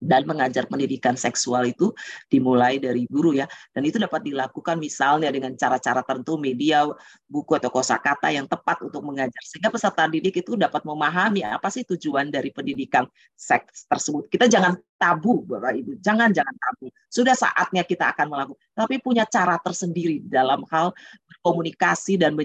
[0.00, 1.92] dan mengajar pendidikan seksual itu
[2.32, 3.44] dimulai dari guru ya.
[3.76, 6.88] Dan itu dapat dilakukan misalnya dengan cara-cara tertentu media
[7.28, 9.38] buku atau kosakata yang tepat untuk mengajar.
[9.44, 13.04] Sehingga peserta didik itu dapat memahami apa sih tujuan dari pendidikan
[13.36, 14.32] seks tersebut.
[14.32, 16.00] Kita jangan tabu Bapak Ibu.
[16.00, 16.88] Jangan jangan tabu.
[17.12, 18.60] Sudah saatnya kita akan melakukan.
[18.72, 20.96] Tapi punya cara tersendiri dalam hal
[21.44, 22.36] komunikasi dan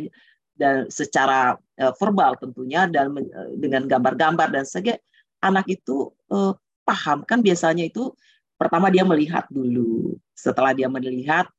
[0.55, 5.03] dan secara uh, verbal tentunya dan uh, dengan gambar-gambar dan sebagainya
[5.43, 7.25] anak itu uh, paham.
[7.25, 8.13] Kan biasanya itu
[8.55, 10.15] pertama dia melihat dulu.
[10.37, 11.49] Setelah dia melihat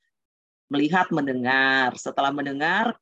[0.70, 1.92] melihat mendengar.
[1.98, 2.94] Setelah mendengar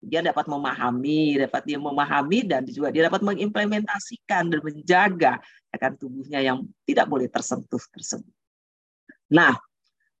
[0.00, 5.36] dia dapat memahami dapat dia memahami dan juga dia dapat mengimplementasikan dan menjaga
[5.76, 8.32] akan tubuhnya yang tidak boleh tersentuh tersebut.
[9.28, 9.52] Nah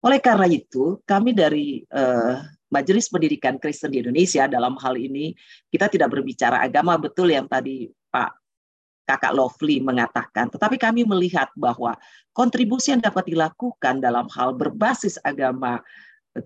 [0.04, 5.32] oleh karena itu kami dari uh, Majelis Pendidikan Kristen di Indonesia dalam hal ini
[5.72, 7.00] kita tidak berbicara agama.
[7.00, 8.39] Betul yang tadi Pak
[9.10, 11.98] Kakak Lovely mengatakan, tetapi kami melihat bahwa
[12.30, 15.82] kontribusi yang dapat dilakukan dalam hal berbasis agama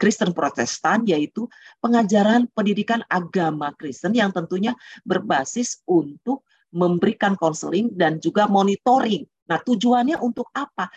[0.00, 1.44] Kristen Protestan yaitu
[1.85, 4.72] pengajaran pendidikan agama Kristen yang tentunya
[5.05, 9.29] berbasis untuk memberikan konseling dan juga monitoring.
[9.44, 10.88] Nah, tujuannya untuk apa?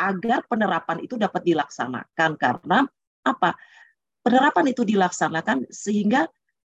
[0.00, 2.88] Agar penerapan itu dapat dilaksanakan karena
[3.20, 3.52] apa?
[4.24, 6.24] Penerapan itu dilaksanakan sehingga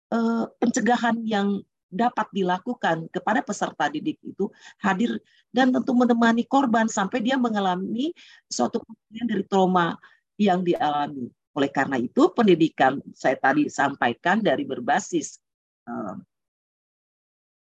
[0.10, 4.50] eh, pencegahan yang dapat dilakukan kepada peserta didik itu
[4.82, 5.18] hadir
[5.54, 8.12] dan tentu menemani korban sampai dia mengalami
[8.50, 9.96] suatu kemudian dari trauma
[10.36, 11.32] yang dialami.
[11.56, 15.40] Oleh karena itu pendidikan saya tadi sampaikan dari berbasis
[15.88, 16.20] uh,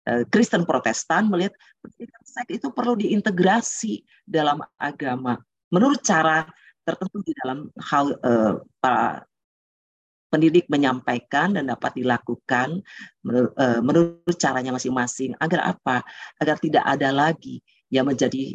[0.06, 5.42] uh, Kristen Protestan melihat pendidikan seks itu perlu diintegrasi dalam agama
[5.74, 6.46] menurut cara
[6.86, 9.26] tertentu di dalam hal uh, para
[10.30, 12.80] pendidik menyampaikan dan dapat dilakukan
[13.26, 16.06] menurut, uh, menurut caranya masing-masing agar apa?
[16.38, 18.54] Agar tidak ada lagi yang menjadi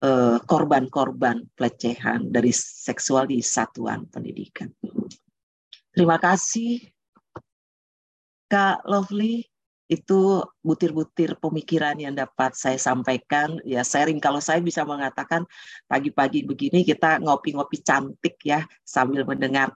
[0.00, 4.70] eh, korban-korban pelecehan dari seksual di satuan pendidikan.
[5.90, 6.80] Terima kasih
[8.46, 9.50] Kak Lovely
[9.90, 15.42] itu butir-butir pemikiran yang dapat saya sampaikan ya sharing kalau saya bisa mengatakan
[15.90, 19.74] pagi-pagi begini kita ngopi-ngopi cantik ya sambil mendengar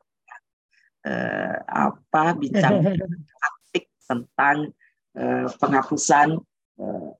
[1.05, 2.81] eh, apa bincang
[3.39, 4.73] praktik tentang
[5.15, 6.41] eh, penghapusan
[6.81, 7.11] eh,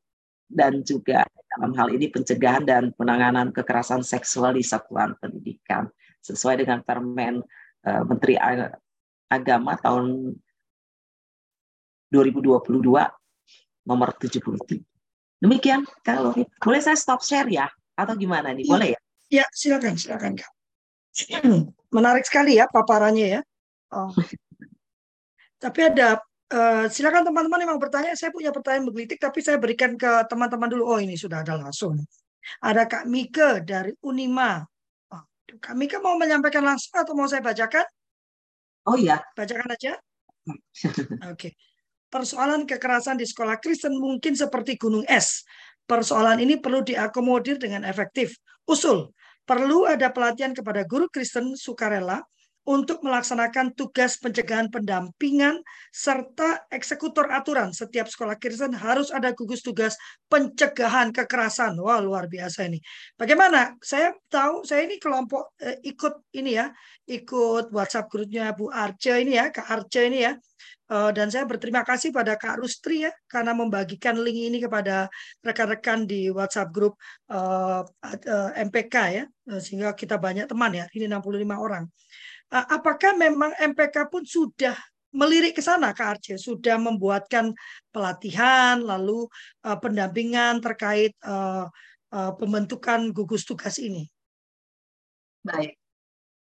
[0.49, 5.87] dan juga dalam hal ini pencegahan dan penanganan kekerasan seksual di satuan pendidikan
[6.25, 7.45] sesuai dengan Permen
[7.85, 8.41] eh, Menteri
[9.29, 10.35] Agama tahun
[12.13, 12.81] 2022
[13.85, 14.81] nomor 73.
[15.43, 17.69] Demikian kalau boleh saya stop share ya
[17.99, 18.65] atau gimana nih?
[18.65, 19.01] Boleh ya?
[19.43, 20.51] Ya, silakan, silakan Kak.
[21.97, 23.41] Menarik sekali ya paparannya ya.
[23.95, 24.11] Oh.
[25.63, 26.19] Tapi ada
[26.51, 28.13] uh, silakan teman-teman yang mau bertanya.
[28.19, 30.85] Saya punya pertanyaan menggelitik, tapi saya berikan ke teman-teman dulu.
[30.91, 32.03] Oh ini sudah ada langsung.
[32.61, 34.61] Ada Kak Mika dari Unima.
[35.15, 35.23] Oh,
[35.63, 37.87] Kak Mika mau menyampaikan langsung atau mau saya bacakan?
[38.91, 39.23] Oh iya.
[39.33, 39.97] Bacakan aja.
[40.51, 41.09] Oke.
[41.33, 41.53] Okay.
[42.13, 45.43] Persoalan kekerasan di sekolah Kristen mungkin seperti gunung es.
[45.83, 48.39] Persoalan ini perlu diakomodir dengan efektif.
[48.71, 49.11] Usul,
[49.43, 52.23] perlu ada pelatihan kepada guru Kristen sukarela
[52.65, 55.61] untuk melaksanakan tugas pencegahan pendampingan
[55.93, 57.77] serta eksekutor aturan.
[57.77, 60.01] Setiap sekolah Kristen harus ada gugus tugas
[60.33, 61.77] pencegahan kekerasan.
[61.77, 62.81] Wah, luar biasa ini.
[63.21, 63.77] Bagaimana?
[63.85, 66.73] Saya tahu saya ini kelompok eh, ikut ini ya,
[67.05, 70.33] ikut WhatsApp grupnya Bu Arce ini ya, Kak Arce ini ya.
[70.85, 75.09] Uh, dan saya berterima kasih pada Kak Rustri ya karena membagikan link ini kepada
[75.41, 77.01] rekan-rekan di WhatsApp grup
[77.33, 79.25] uh, uh, MPK ya
[79.65, 81.89] sehingga kita banyak teman ya ini 65 orang.
[82.55, 84.79] Apakah memang MPK pun sudah
[85.11, 87.51] melirik ke sana Kak Arce, sudah membuatkan
[87.91, 89.27] pelatihan, lalu
[89.67, 91.67] uh, pendampingan terkait uh,
[92.15, 94.07] uh, pembentukan gugus tugas ini?
[95.43, 95.75] Baik,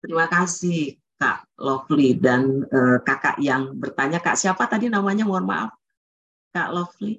[0.01, 4.21] terima kasih Kak Lovely dan uh, kakak yang bertanya.
[4.21, 5.25] Kak siapa tadi namanya?
[5.25, 5.71] Mohon maaf,
[6.53, 7.17] Kak Lovely.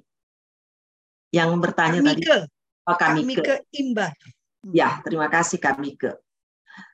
[1.35, 2.23] Yang bertanya Kak Mike.
[2.23, 2.23] tadi.
[2.87, 3.43] Oh, Kak, Kak Mike.
[3.43, 4.13] Mike Imbar.
[4.71, 6.11] Ya, terima kasih Kak Mike.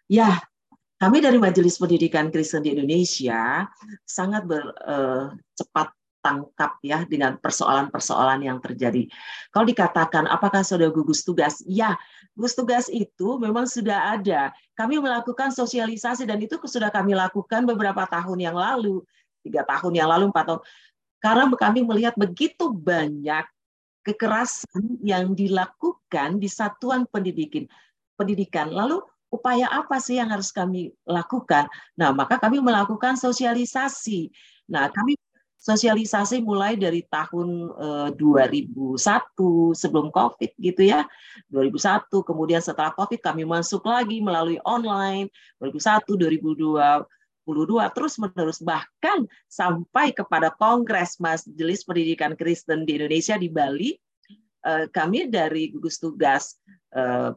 [0.09, 0.41] Ya,
[1.03, 3.67] kami dari Majelis Pendidikan Kristen di Indonesia
[4.07, 5.91] sangat ber, uh, cepat
[6.23, 9.11] tangkap ya dengan persoalan-persoalan yang terjadi.
[9.51, 11.59] Kalau dikatakan apakah sudah gugus tugas?
[11.67, 11.99] Ya,
[12.39, 14.55] gugus tugas itu memang sudah ada.
[14.79, 19.03] Kami melakukan sosialisasi dan itu sudah kami lakukan beberapa tahun yang lalu,
[19.43, 20.61] tiga tahun yang lalu, empat tahun.
[21.19, 23.43] Karena kami melihat begitu banyak
[24.07, 27.67] kekerasan yang dilakukan di satuan pendidikan.
[28.15, 31.65] Pendidikan lalu upaya apa sih yang harus kami lakukan?
[31.97, 34.29] Nah, maka kami melakukan sosialisasi.
[34.69, 35.17] Nah, kami
[35.63, 38.99] sosialisasi mulai dari tahun uh, eh, 2001
[39.73, 41.07] sebelum Covid gitu ya.
[41.49, 45.31] 2001 kemudian setelah Covid kami masuk lagi melalui online
[45.63, 53.95] 2001 2002 terus menerus bahkan sampai kepada Kongres Majelis Pendidikan Kristen di Indonesia di Bali
[54.67, 56.59] uh, kami dari gugus tugas
[56.91, 57.31] uh,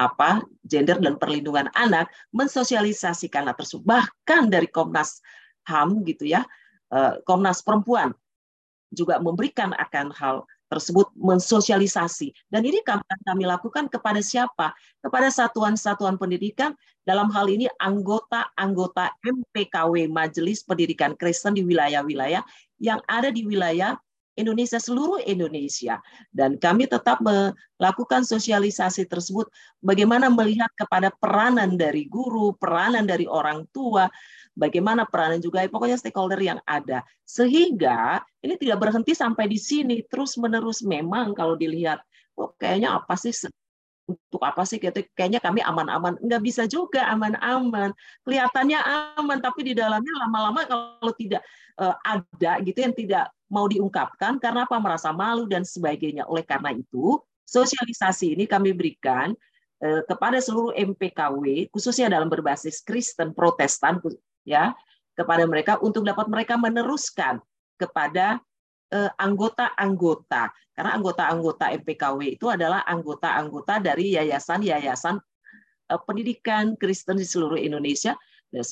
[0.00, 3.84] apa gender dan perlindungan anak mensosialisasikan hal tersebut.
[3.84, 5.20] Bahkan dari Komnas
[5.68, 6.48] HAM gitu ya
[6.90, 8.10] Eh, Komnas Perempuan
[8.90, 12.34] juga memberikan akan hal tersebut mensosialisasi.
[12.50, 14.74] Dan ini kami, kami lakukan kepada siapa?
[14.98, 16.74] Kepada satuan-satuan pendidikan
[17.06, 22.42] dalam hal ini anggota-anggota MPKW Majelis Pendidikan Kristen di wilayah-wilayah
[22.82, 23.94] yang ada di wilayah
[24.40, 26.00] Indonesia seluruh Indonesia.
[26.32, 29.52] Dan kami tetap melakukan sosialisasi tersebut.
[29.84, 34.08] Bagaimana melihat kepada peranan dari guru, peranan dari orang tua,
[34.56, 37.04] bagaimana peranan juga pokoknya stakeholder yang ada.
[37.28, 42.00] Sehingga ini tidak berhenti sampai di sini terus menerus memang kalau dilihat
[42.40, 43.36] oh kayaknya apa sih
[44.10, 44.82] untuk apa sih?
[44.82, 46.18] Kayaknya kami aman-aman.
[46.18, 47.94] Nggak bisa juga aman-aman.
[48.26, 48.78] Kelihatannya
[49.16, 51.42] aman tapi di dalamnya lama-lama kalau tidak
[51.78, 54.76] uh, ada gitu yang tidak mau diungkapkan karena apa?
[54.82, 56.26] Merasa malu dan sebagainya.
[56.26, 59.34] Oleh karena itu sosialisasi ini kami berikan
[59.82, 64.02] uh, kepada seluruh MPKW khususnya dalam berbasis Kristen Protestan
[64.42, 64.74] ya
[65.14, 67.44] kepada mereka untuk dapat mereka meneruskan
[67.76, 68.49] kepada eh,
[68.98, 70.50] anggota-anggota.
[70.74, 75.16] Karena anggota-anggota MPKW itu adalah anggota-anggota dari yayasan-yayasan
[75.90, 78.18] eh, pendidikan Kristen di seluruh Indonesia.
[78.50, 78.62] Dan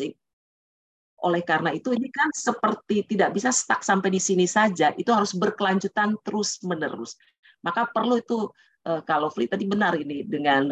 [1.19, 5.35] oleh karena itu ini kan seperti tidak bisa stuck sampai di sini saja itu harus
[5.35, 7.19] berkelanjutan terus menerus
[7.59, 8.47] maka perlu itu
[8.87, 10.71] eh, kalau Free tadi benar ini dengan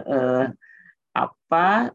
[1.16, 1.90] apa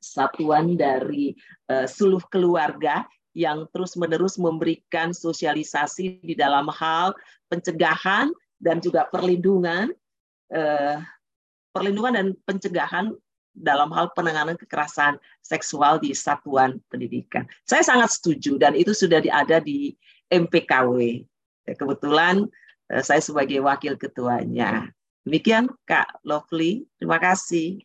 [0.00, 1.36] satuan dari
[1.68, 3.04] uh, seluruh keluarga
[3.36, 7.14] yang terus-menerus memberikan sosialisasi di dalam hal
[7.46, 9.94] pencegahan dan juga perlindungan
[10.50, 10.98] uh,
[11.70, 13.14] perlindungan dan pencegahan
[13.54, 17.46] dalam hal penanganan kekerasan seksual di satuan pendidikan.
[17.66, 19.94] Saya sangat setuju dan itu sudah ada di
[20.30, 21.22] MPKW.
[21.70, 22.46] Kebetulan
[22.90, 24.90] uh, saya sebagai wakil ketuanya.
[25.22, 27.84] Demikian Kak Lovely, terima kasih.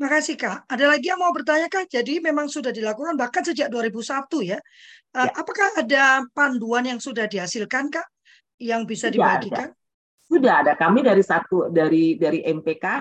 [0.00, 0.64] Terima kasih Kak.
[0.64, 1.92] Ada lagi yang mau bertanya Kak?
[1.92, 4.56] Jadi memang sudah dilakukan bahkan sejak 2001 ya.
[5.12, 5.32] Uh, ya.
[5.36, 8.08] Apakah ada panduan yang sudah dihasilkan Kak
[8.64, 9.68] yang bisa sudah dibagikan?
[9.76, 10.24] Ada.
[10.24, 10.72] Sudah ada.
[10.72, 12.96] Kami dari satu dari dari MPK uh,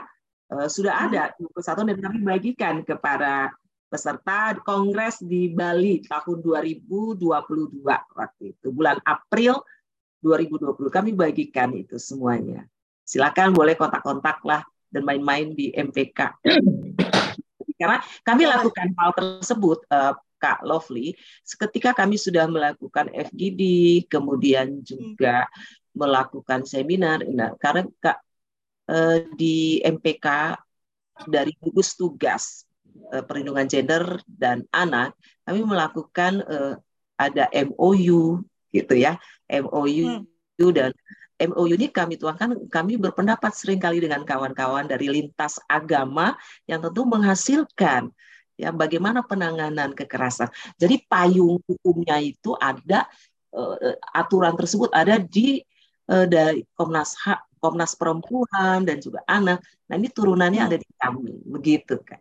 [0.60, 1.06] eh, sudah hmm.
[1.08, 1.22] ada
[1.64, 3.48] satu dan kami bagikan kepada
[3.88, 7.16] peserta kongres di Bali tahun 2022
[7.96, 9.64] waktu itu bulan April
[10.20, 12.68] 2020 kami bagikan itu semuanya.
[13.08, 16.42] Silakan boleh kontak-kontak lah dan main-main di MPK.
[17.80, 23.62] Karena kami lakukan hal tersebut, uh, Kak Lovely, ketika kami sudah melakukan FGD,
[24.08, 25.48] kemudian juga
[25.96, 28.20] melakukan seminar, nah, karena Kak
[28.92, 30.56] uh, di MPK
[31.28, 32.64] dari gugus tugas
[33.12, 36.76] uh, perlindungan gender dan anak, kami melakukan uh,
[37.20, 39.20] ada MOU gitu ya,
[39.52, 40.72] MOU hmm.
[40.72, 40.92] dan
[41.40, 46.36] MOU ini kami tuangkan, kami berpendapat sering kali dengan kawan-kawan dari lintas agama
[46.68, 48.12] yang tentu menghasilkan
[48.60, 50.52] ya bagaimana penanganan kekerasan.
[50.76, 53.08] Jadi payung hukumnya itu ada
[53.56, 55.64] uh, aturan tersebut ada di
[56.12, 57.16] uh, dari Komnas
[57.64, 59.64] Komnas Perempuan dan juga anak.
[59.88, 62.20] Nah ini turunannya ada di kami, begitu kan.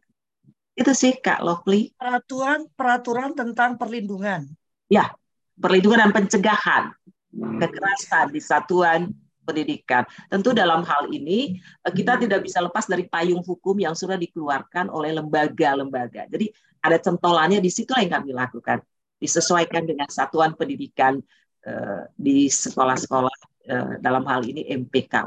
[0.79, 1.91] Itu sih Kak Lovely.
[1.99, 4.47] Peraturan peraturan tentang perlindungan.
[4.87, 5.11] Ya,
[5.59, 6.95] perlindungan dan pencegahan
[7.35, 9.13] kekerasan di satuan
[9.49, 10.05] pendidikan.
[10.29, 14.93] Tentu dalam hal ini eh, kita tidak bisa lepas dari payung hukum yang sudah dikeluarkan
[14.93, 16.29] oleh lembaga-lembaga.
[16.29, 16.53] Jadi
[16.85, 18.85] ada centolannya di situ yang kami lakukan,
[19.17, 21.19] disesuaikan dengan satuan pendidikan
[21.67, 23.37] uh, di sekolah-sekolah
[23.67, 25.27] uh, dalam hal ini MPK.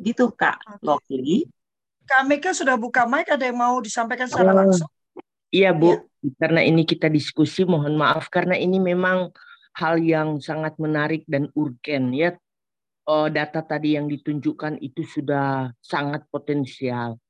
[0.00, 1.44] Gitu Kak Lovely.
[2.08, 4.88] Kak Mika sudah buka mic, ada yang mau disampaikan secara langsung?
[5.50, 6.00] Iya Bu, ya.
[6.38, 9.34] karena ini kita diskusi, mohon maaf karena ini memang
[9.76, 12.32] hal yang sangat menarik dan urgen ya.
[13.06, 17.20] Oh, data tadi yang ditunjukkan itu sudah sangat potensial.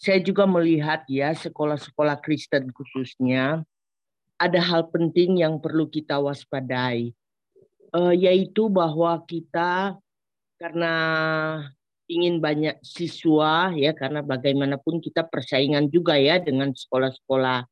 [0.00, 3.60] Saya juga melihat ya sekolah-sekolah Kristen khususnya
[4.40, 7.12] ada hal penting yang perlu kita waspadai,
[7.92, 10.00] uh, yaitu bahwa kita
[10.56, 10.94] karena
[12.08, 17.66] ingin banyak siswa ya karena bagaimanapun kita persaingan juga ya dengan sekolah-sekolah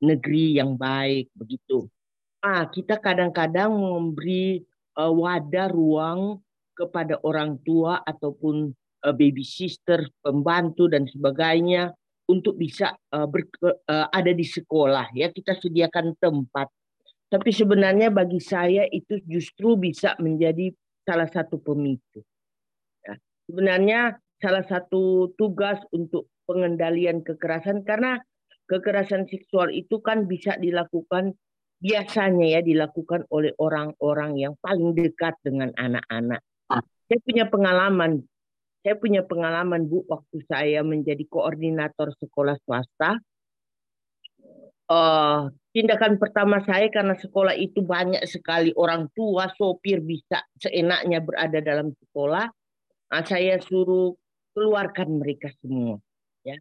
[0.00, 1.90] negeri yang baik begitu
[2.40, 4.64] ah kita kadang-kadang memberi
[4.96, 6.40] uh, wadah ruang
[6.72, 8.72] kepada orang tua ataupun
[9.04, 11.92] uh, baby sister, pembantu dan sebagainya
[12.30, 16.70] untuk bisa uh, ber, uh, ada di sekolah ya kita sediakan tempat
[17.30, 20.74] tapi sebenarnya bagi saya itu justru bisa menjadi
[21.06, 22.26] salah satu pemicu.
[23.06, 23.14] Ya.
[23.46, 28.18] Sebenarnya salah satu tugas untuk pengendalian kekerasan karena
[28.66, 31.38] kekerasan seksual itu kan bisa dilakukan
[31.80, 36.44] biasanya ya dilakukan oleh orang-orang yang paling dekat dengan anak-anak.
[37.10, 38.22] Saya punya pengalaman,
[38.84, 43.18] saya punya pengalaman Bu waktu saya menjadi koordinator sekolah swasta.
[44.90, 51.62] Uh, tindakan pertama saya karena sekolah itu banyak sekali orang tua sopir bisa seenaknya berada
[51.62, 52.50] dalam sekolah
[53.14, 54.18] uh, saya suruh
[54.50, 56.02] keluarkan mereka semua
[56.42, 56.58] ya.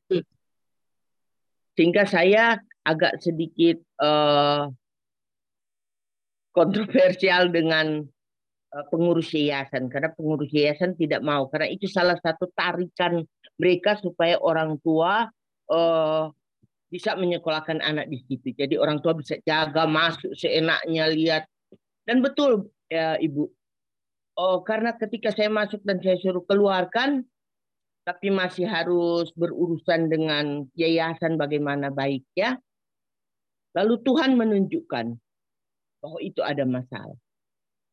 [1.74, 4.70] Sehingga saya agak sedikit uh,
[6.58, 8.02] kontroversial dengan
[8.74, 13.22] uh, pengurus yayasan karena pengurus yayasan tidak mau karena itu salah satu tarikan
[13.60, 15.28] mereka supaya orang tua
[15.70, 16.32] uh,
[16.89, 18.58] bisa menyekolahkan anak di situ.
[18.58, 21.43] Jadi orang tua bisa jaga masuk seenaknya lihat.
[22.02, 23.45] Dan betul ya Ibu.
[24.39, 27.22] Oh, karena ketika saya masuk dan saya suruh keluarkan
[28.08, 32.58] tapi masih harus berurusan dengan yayasan bagaimana baiknya.
[33.78, 35.14] Lalu Tuhan menunjukkan
[36.00, 37.16] bahwa itu ada masalah.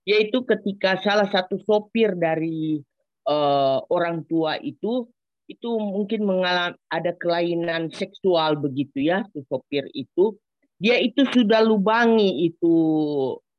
[0.07, 2.79] Yaitu ketika salah satu sopir dari
[3.27, 5.11] uh, orang tua itu
[5.47, 10.35] itu mungkin mengalami ada kelainan seksual begitu ya si sopir itu.
[10.77, 12.75] Dia itu sudah lubangi itu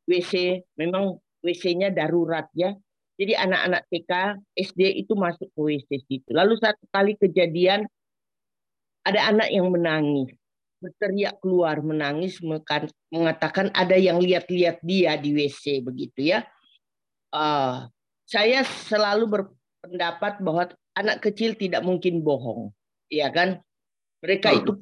[0.08, 2.76] WC memang WC-nya darurat ya.
[3.18, 4.12] Jadi anak-anak TK
[4.54, 6.30] SD itu masuk ke WC situ.
[6.30, 7.90] Lalu satu kali kejadian
[9.02, 10.38] ada anak yang menangis
[10.78, 12.38] berteriak keluar menangis
[13.10, 16.46] mengatakan ada yang lihat-lihat dia di WC begitu ya
[17.34, 17.90] uh,
[18.28, 20.68] saya selalu berpendapat bahwa
[21.00, 22.76] anak kecil tidak mungkin bohong,
[23.08, 23.62] ya kan?
[24.20, 24.74] Mereka itu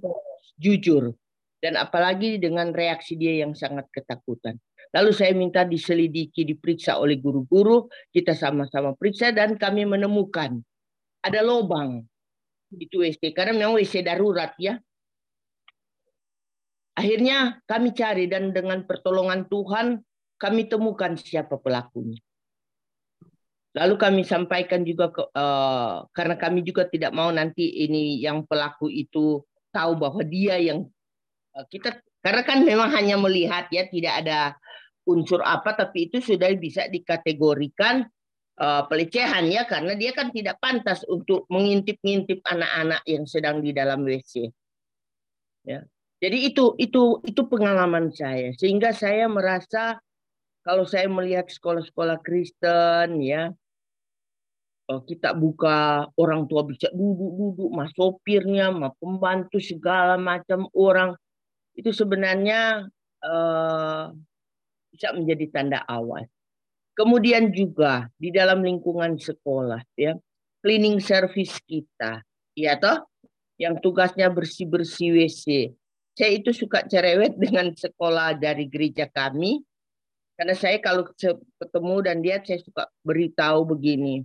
[0.55, 1.13] jujur
[1.59, 4.55] dan apalagi dengan reaksi dia yang sangat ketakutan.
[4.95, 10.63] Lalu saya minta diselidiki, diperiksa oleh guru-guru, kita sama-sama periksa dan kami menemukan
[11.19, 12.05] ada lubang
[12.75, 14.79] itu WC karena memang WC darurat ya.
[16.95, 19.99] Akhirnya kami cari dan dengan pertolongan Tuhan
[20.39, 22.19] kami temukan siapa pelakunya.
[23.75, 28.87] Lalu kami sampaikan juga ke, uh, karena kami juga tidak mau nanti ini yang pelaku
[28.87, 29.43] itu
[29.75, 30.87] tahu bahwa dia yang
[31.51, 34.55] uh, kita karena kan memang hanya melihat ya tidak ada
[35.03, 38.07] unsur apa tapi itu sudah bisa dikategorikan
[38.63, 44.07] uh, pelecehan ya karena dia kan tidak pantas untuk mengintip-ngintip anak-anak yang sedang di dalam
[44.07, 44.47] WC.
[45.67, 45.83] Ya.
[46.19, 49.99] Jadi itu itu itu pengalaman saya sehingga saya merasa
[50.63, 53.51] kalau saya melihat sekolah-sekolah Kristen ya
[54.85, 61.17] Eh, kita buka orang tua bisa duduk-duduk, mas sopirnya, mas pembantu segala macam orang
[61.73, 62.85] itu sebenarnya
[63.25, 64.13] uh,
[64.93, 66.29] bisa menjadi tanda awas.
[66.93, 70.13] Kemudian juga di dalam lingkungan sekolah ya,
[70.61, 72.21] cleaning service kita,
[72.53, 73.09] ya toh,
[73.57, 75.73] yang tugasnya bersih-bersih WC.
[76.15, 79.59] Saya itu suka cerewet dengan sekolah dari gereja kami,
[80.35, 81.07] karena saya kalau
[81.59, 84.23] ketemu dan dia saya suka beritahu begini,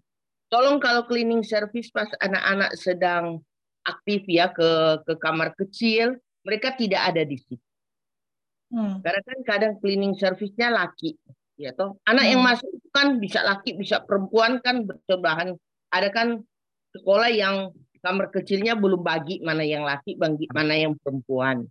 [0.50, 3.42] tolong kalau cleaning service pas anak-anak sedang
[3.86, 7.66] aktif ya ke ke kamar kecil, mereka tidak ada di situ.
[8.70, 9.02] Hmm.
[9.02, 11.18] Karena kan kadang cleaning service-nya laki,
[11.58, 11.98] ya toh.
[12.06, 12.32] Anak hmm.
[12.34, 15.58] yang masuk itu kan bisa laki, bisa perempuan kan bersebelahan.
[15.90, 16.38] Ada kan
[16.94, 21.66] sekolah yang kamar kecilnya belum bagi mana yang laki, bagi mana yang perempuan.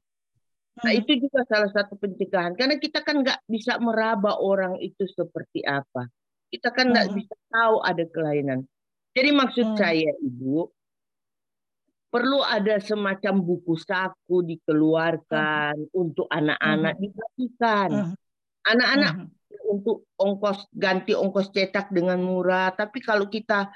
[0.80, 0.99] Nah hmm.
[1.01, 6.07] itu juga salah satu pencegahan karena kita kan nggak bisa meraba orang itu seperti apa.
[6.49, 7.17] Kita kan nggak hmm.
[7.17, 8.65] bisa tahu ada kelainan.
[9.13, 9.78] Jadi maksud hmm.
[9.78, 10.70] saya Ibu,
[12.09, 15.93] perlu ada semacam buku saku dikeluarkan hmm.
[15.93, 17.01] untuk anak-anak hmm.
[17.03, 17.89] dibagikan.
[17.89, 18.13] Hmm.
[18.65, 19.30] Anak-anak hmm.
[19.70, 23.70] untuk ongkos ganti ongkos cetak dengan murah, tapi kalau kita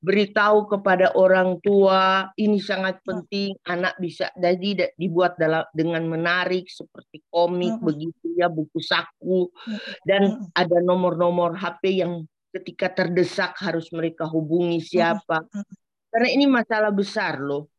[0.00, 3.06] beritahu kepada orang tua ini sangat hmm.
[3.06, 7.84] penting anak bisa jadi dibuat dalam dengan menarik seperti komik hmm.
[7.84, 9.52] begitu ya buku saku.
[9.52, 9.78] Hmm.
[10.08, 10.56] dan hmm.
[10.56, 15.46] ada nomor-nomor HP yang ketika terdesak harus mereka hubungi siapa.
[16.10, 17.70] Karena ini masalah besar loh.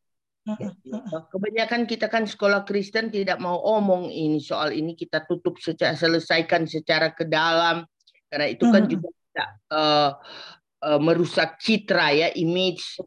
[1.30, 6.66] Kebanyakan kita kan sekolah Kristen tidak mau omong ini soal ini kita tutup secara selesaikan
[6.66, 7.84] secara ke dalam.
[8.32, 10.10] Karena itu kan juga tidak uh,
[10.82, 13.00] uh, merusak citra ya image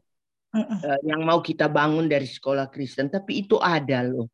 [0.55, 3.11] uh, yang mau kita bangun dari sekolah Kristen.
[3.11, 4.31] Tapi itu ada loh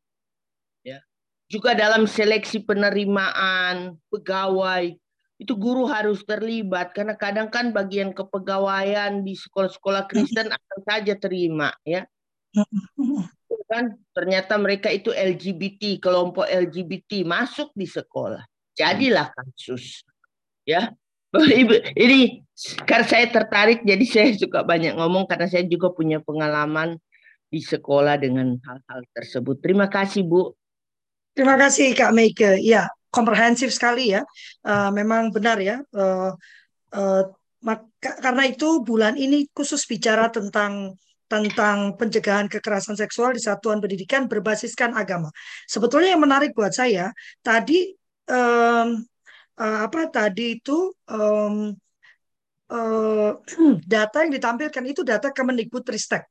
[0.86, 1.02] ya.
[1.50, 4.94] Juga dalam seleksi penerimaan pegawai
[5.42, 6.94] itu guru harus terlibat.
[6.94, 12.06] Karena kadang kan bagian kepegawaian di sekolah-sekolah Kristen akan saja terima ya.
[13.66, 13.96] Kan?
[14.12, 18.44] Ternyata mereka itu LGBT kelompok LGBT masuk di sekolah.
[18.76, 20.06] Jadilah kasus.
[20.62, 20.94] Ya,
[21.32, 22.44] Ibu, ini
[22.84, 27.00] karena saya tertarik, jadi saya suka banyak ngomong karena saya juga punya pengalaman
[27.48, 29.60] di sekolah dengan hal-hal tersebut.
[29.64, 30.52] Terima kasih, Bu.
[31.32, 32.60] Terima kasih, Kak Meike.
[32.60, 34.24] Ya, komprehensif sekali ya.
[34.60, 35.80] Uh, memang benar ya.
[35.92, 36.36] Uh,
[36.92, 37.24] uh,
[37.64, 40.96] maka, karena itu bulan ini khusus bicara tentang
[41.32, 45.32] tentang pencegahan kekerasan seksual di satuan pendidikan berbasiskan agama.
[45.64, 47.08] Sebetulnya yang menarik buat saya
[47.40, 47.96] tadi
[48.28, 49.00] um,
[49.58, 51.74] uh, apa tadi itu um,
[52.72, 53.30] uh,
[53.92, 56.24] data yang ditampilkan itu data Kemendikbud Ristek.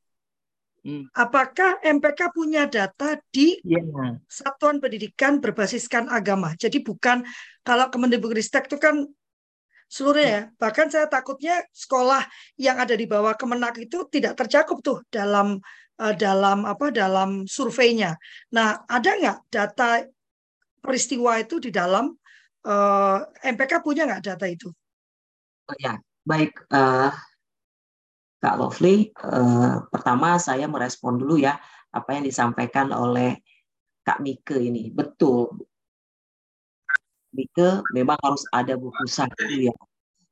[0.82, 1.06] Hmm.
[1.14, 4.18] Apakah MPK punya data di yeah.
[4.26, 6.58] satuan pendidikan berbasiskan agama?
[6.58, 7.22] Jadi bukan
[7.62, 9.06] kalau Kemendikbud Ristek itu kan
[9.92, 10.42] seluruhnya ya.
[10.58, 12.26] Bahkan saya takutnya sekolah
[12.58, 15.62] yang ada di bawah Kemenak itu tidak tercakup tuh dalam
[16.02, 18.18] uh, dalam apa dalam surveinya.
[18.56, 20.02] Nah, ada nggak data
[20.82, 22.10] peristiwa itu di dalam
[22.66, 24.70] uh, eh, MPK punya nggak data itu?
[25.70, 27.14] Oh ya, baik uh,
[28.42, 29.14] Kak Lovely.
[29.22, 31.62] Uh, pertama saya merespon dulu ya
[31.94, 33.38] apa yang disampaikan oleh
[34.02, 34.90] Kak Mike ini.
[34.90, 35.62] Betul,
[37.32, 39.74] Mike memang harus ada buku satu ya.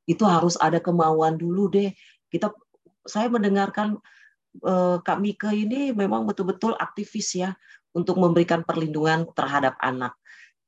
[0.09, 1.93] Itu harus ada kemauan dulu deh.
[2.27, 2.49] Kita
[3.05, 3.97] saya mendengarkan
[4.65, 7.53] uh, Kak Mike ini memang betul-betul aktivis ya
[7.93, 10.18] untuk memberikan perlindungan terhadap anak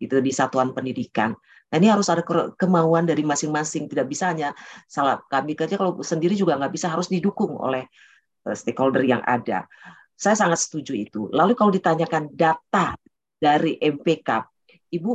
[0.01, 1.37] gitu di satuan pendidikan.
[1.71, 2.25] Nah, ini harus ada
[2.57, 3.87] kemauan dari masing-masing.
[3.87, 4.51] Tidak bisa hanya
[4.89, 7.85] salah kami kerja kalau sendiri juga nggak bisa harus didukung oleh
[8.49, 9.69] uh, stakeholder yang ada.
[10.17, 11.21] Saya sangat setuju itu.
[11.31, 12.97] Lalu kalau ditanyakan data
[13.39, 14.43] dari MPK,
[14.91, 15.13] Ibu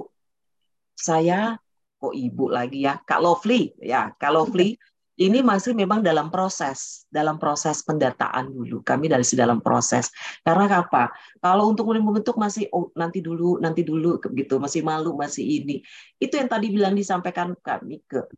[0.97, 1.53] saya
[2.01, 4.77] kok ibu lagi ya Kak Lovely ya Kak Lovely
[5.17, 8.85] ini masih memang dalam proses dalam proses pendataan dulu.
[8.85, 10.13] Kami dari dalam proses.
[10.45, 11.09] Karena apa?
[11.41, 14.61] Kalau untuk membentuk masih oh, nanti dulu nanti dulu gitu.
[14.61, 15.81] Masih malu masih ini.
[16.21, 18.29] Itu yang tadi bilang disampaikan kami ke.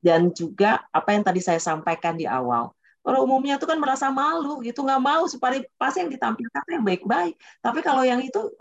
[0.00, 2.72] Dan juga apa yang tadi saya sampaikan di awal.
[3.00, 4.84] Kalau umumnya itu kan merasa malu gitu.
[4.84, 7.34] Nggak mau supaya pasti yang ditampilkan yang baik-baik.
[7.64, 8.52] Tapi kalau yang itu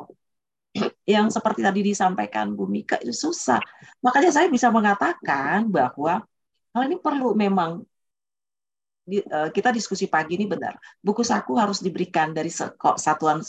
[1.20, 3.60] yang seperti tadi disampaikan Bu Mika itu susah.
[4.00, 6.24] Makanya saya bisa mengatakan bahwa
[6.74, 7.82] hal ini perlu memang
[9.10, 10.78] eh, kita diskusi pagi ini benar.
[11.02, 13.42] Buku saku harus diberikan dari satuan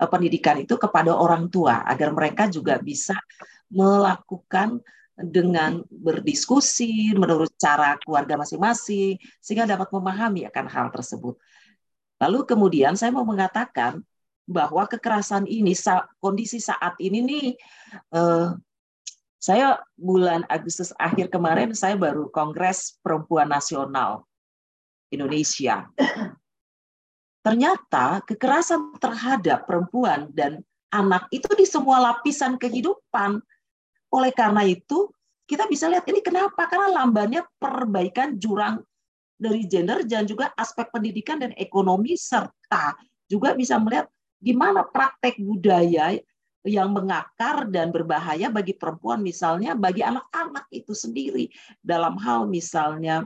[0.00, 3.16] eh, pendidikan itu kepada orang tua agar mereka juga bisa
[3.68, 4.80] melakukan
[5.18, 11.34] dengan berdiskusi menurut cara keluarga masing-masing sehingga dapat memahami akan hal tersebut.
[12.22, 13.98] Lalu kemudian saya mau mengatakan
[14.48, 15.74] bahwa kekerasan ini
[16.22, 17.46] kondisi saat ini nih
[18.14, 18.56] uh,
[19.38, 24.26] saya bulan Agustus akhir kemarin saya baru Kongres Perempuan Nasional
[25.14, 25.86] Indonesia.
[27.46, 30.60] Ternyata kekerasan terhadap perempuan dan
[30.90, 33.40] anak itu di semua lapisan kehidupan.
[34.10, 35.08] Oleh karena itu,
[35.48, 36.68] kita bisa lihat ini kenapa?
[36.68, 38.82] Karena lambannya perbaikan jurang
[39.38, 42.98] dari gender dan juga aspek pendidikan dan ekonomi serta
[43.30, 44.10] juga bisa melihat
[44.42, 46.18] gimana praktek budaya
[46.68, 51.48] yang mengakar dan berbahaya bagi perempuan misalnya bagi anak-anak itu sendiri.
[51.80, 53.24] Dalam hal misalnya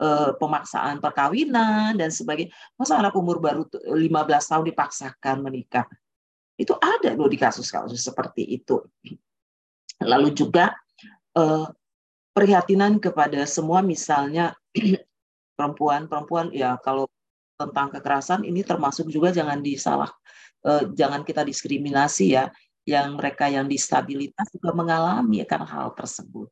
[0.00, 2.50] eh, pemaksaan perkawinan dan sebagainya.
[2.80, 5.84] Masa anak umur baru 15 tahun dipaksakan menikah?
[6.56, 8.80] Itu ada loh di kasus-kasus seperti itu.
[10.00, 10.72] Lalu juga
[11.36, 11.68] eh,
[12.32, 14.56] perhatian kepada semua misalnya
[15.60, 17.04] perempuan-perempuan ya kalau
[17.60, 20.08] tentang kekerasan ini termasuk juga jangan disalah
[20.64, 22.48] eh, jangan kita diskriminasi ya
[22.88, 26.48] yang mereka yang disabilitas juga mengalami akan hal tersebut.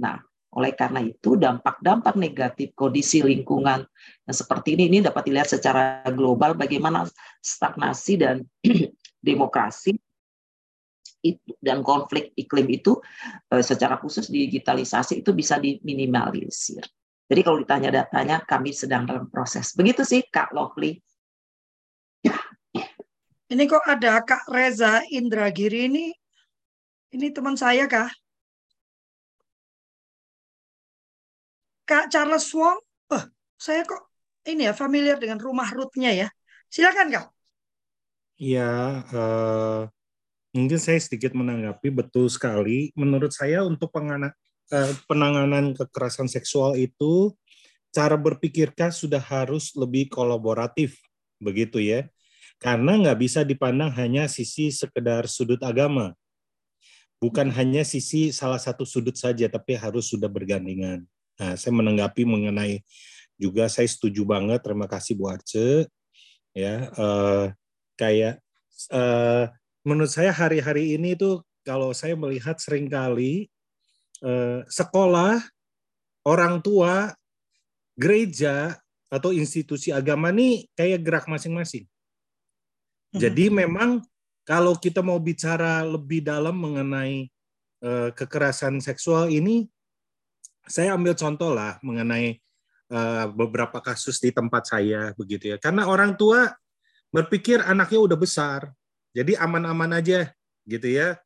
[0.00, 0.20] Nah,
[0.50, 3.86] oleh karena itu dampak-dampak negatif kondisi lingkungan
[4.26, 7.06] yang seperti ini ini dapat dilihat secara global bagaimana
[7.38, 8.42] stagnasi dan
[9.22, 9.94] demokrasi
[11.20, 12.98] itu dan konflik iklim itu
[13.52, 16.82] eh, secara khusus digitalisasi itu bisa diminimalisir.
[17.30, 19.70] Jadi kalau ditanya datanya, kami sedang dalam proses.
[19.78, 20.98] Begitu sih, Kak Lovely.
[23.50, 26.06] Ini kok ada Kak Reza Indragiri ini.
[27.10, 28.06] Ini teman saya kah?
[31.82, 32.78] Kak Charles Wong.
[33.10, 33.24] Oh,
[33.58, 34.06] saya kok
[34.46, 36.28] ini ya familiar dengan rumah rootnya ya.
[36.70, 37.26] Silakan Kak.
[38.40, 39.80] Iya, uh,
[40.54, 42.94] mungkin saya sedikit menanggapi betul sekali.
[42.94, 44.32] Menurut saya untuk penganak
[44.70, 47.34] Eh, penanganan kekerasan seksual itu
[47.90, 50.94] cara berpikirkan sudah harus lebih kolaboratif
[51.42, 52.06] begitu ya
[52.60, 56.12] karena nggak bisa dipandang hanya sisi sekedar sudut agama.
[57.20, 61.04] Bukan hanya sisi salah satu sudut saja tapi harus sudah bergandengan
[61.40, 62.84] nah saya menanggapi mengenai
[63.40, 64.60] juga saya setuju banget.
[64.60, 65.88] Terima kasih Bu Arce.
[66.52, 67.48] Ya uh,
[67.96, 68.44] kayak
[68.92, 69.48] uh,
[69.80, 73.48] menurut saya hari-hari ini tuh kalau saya melihat sering kali
[74.24, 75.40] eh, sekolah,
[76.24, 77.12] orang tua,
[77.96, 78.80] gereja
[79.12, 81.84] atau institusi agama ini kayak gerak masing-masing.
[83.10, 84.02] Jadi memang
[84.46, 87.26] kalau kita mau bicara lebih dalam mengenai
[87.82, 89.66] uh, kekerasan seksual ini,
[90.66, 92.38] saya ambil contoh lah mengenai
[92.94, 95.56] uh, beberapa kasus di tempat saya begitu ya.
[95.58, 96.54] Karena orang tua
[97.10, 98.70] berpikir anaknya udah besar,
[99.10, 100.30] jadi aman-aman aja
[100.66, 101.18] gitu ya.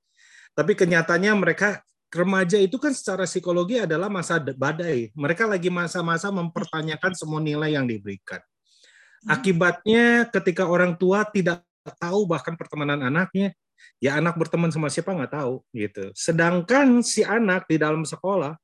[0.57, 5.11] Tapi kenyataannya mereka remaja itu kan secara psikologi adalah masa badai.
[5.13, 8.41] Mereka lagi masa-masa mempertanyakan semua nilai yang diberikan.
[8.41, 9.35] Hmm.
[9.35, 13.53] Akibatnya ketika orang tua tidak tahu bahkan pertemanan anaknya,
[14.01, 16.09] ya anak berteman sama siapa nggak tahu gitu.
[16.17, 18.57] Sedangkan si anak di dalam sekolah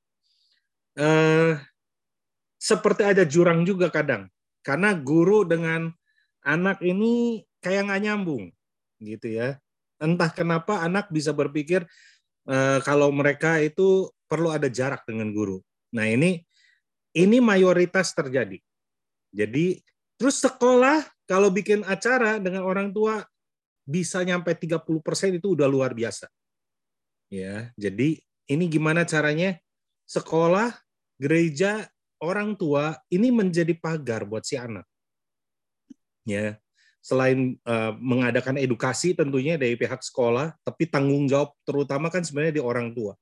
[0.97, 1.61] eh,
[2.57, 4.29] seperti ada jurang juga kadang,
[4.65, 5.93] karena guru dengan
[6.45, 8.49] anak ini kayak nggak nyambung
[9.01, 9.61] gitu ya.
[10.01, 11.85] Entah kenapa anak bisa berpikir
[12.51, 15.61] Eh, kalau mereka itu perlu ada jarak dengan guru.
[15.95, 16.41] Nah ini
[17.15, 18.57] ini mayoritas terjadi.
[19.31, 19.79] Jadi
[20.19, 23.23] terus sekolah kalau bikin acara dengan orang tua
[23.87, 24.83] bisa nyampe 30%
[25.39, 26.27] itu udah luar biasa.
[27.31, 28.19] Ya, jadi
[28.51, 29.63] ini gimana caranya
[30.11, 30.75] sekolah,
[31.23, 31.87] gereja,
[32.19, 34.83] orang tua ini menjadi pagar buat si anak.
[36.27, 36.59] Ya
[37.01, 42.63] selain uh, mengadakan edukasi tentunya dari pihak sekolah, tapi tanggung jawab terutama kan sebenarnya di
[42.63, 43.17] orang tua.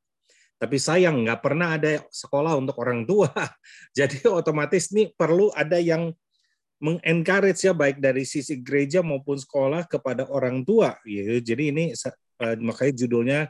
[0.58, 3.30] Tapi sayang nggak pernah ada sekolah untuk orang tua.
[3.98, 6.10] Jadi otomatis nih perlu ada yang
[6.78, 10.94] mengencourage ya baik dari sisi gereja maupun sekolah kepada orang tua.
[11.02, 11.42] Gitu.
[11.42, 13.40] Jadi ini uh, makanya judulnya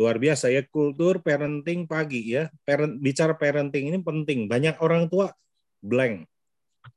[0.00, 2.48] luar biasa ya kultur parenting pagi ya.
[2.64, 4.48] Parent, bicara parenting ini penting.
[4.48, 5.30] Banyak orang tua
[5.84, 6.24] blank.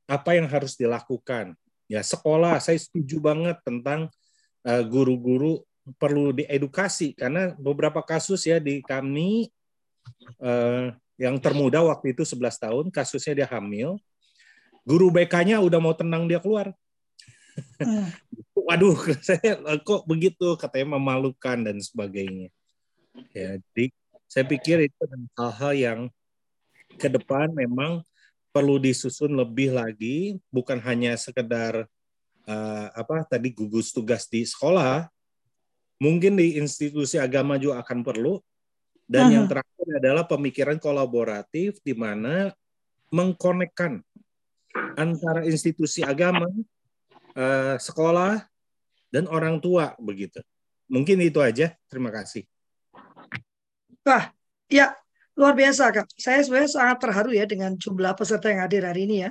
[0.08, 1.54] Apa yang harus dilakukan?
[1.90, 4.10] ya sekolah saya setuju banget tentang
[4.66, 5.62] uh, guru-guru
[5.98, 9.50] perlu diedukasi karena beberapa kasus ya di kami
[10.42, 13.96] uh, yang termuda waktu itu 11 tahun kasusnya dia hamil
[14.86, 16.70] guru BK-nya udah mau tenang dia keluar
[17.82, 18.06] hmm.
[18.66, 22.48] waduh saya kok begitu katanya memalukan dan sebagainya
[23.34, 23.90] ya jadi
[24.30, 25.02] saya pikir itu
[25.38, 26.00] hal-hal yang
[26.96, 28.02] ke depan memang
[28.56, 31.84] perlu disusun lebih lagi, bukan hanya sekedar
[32.48, 35.12] uh, apa tadi gugus tugas di sekolah,
[36.00, 38.40] mungkin di institusi agama juga akan perlu.
[39.06, 39.36] Dan uh -huh.
[39.36, 42.50] yang terakhir adalah pemikiran kolaboratif di mana
[43.12, 44.02] mengkonekkan
[44.96, 46.48] antara institusi agama,
[47.36, 48.42] uh, sekolah,
[49.10, 50.42] dan orang tua begitu.
[50.86, 51.74] Mungkin itu aja.
[51.90, 52.46] Terima kasih.
[54.06, 54.30] Wah,
[54.70, 54.94] ya
[55.36, 56.08] Luar biasa, Kak.
[56.16, 59.30] Saya sebenarnya sangat terharu ya dengan jumlah peserta yang hadir hari ini ya.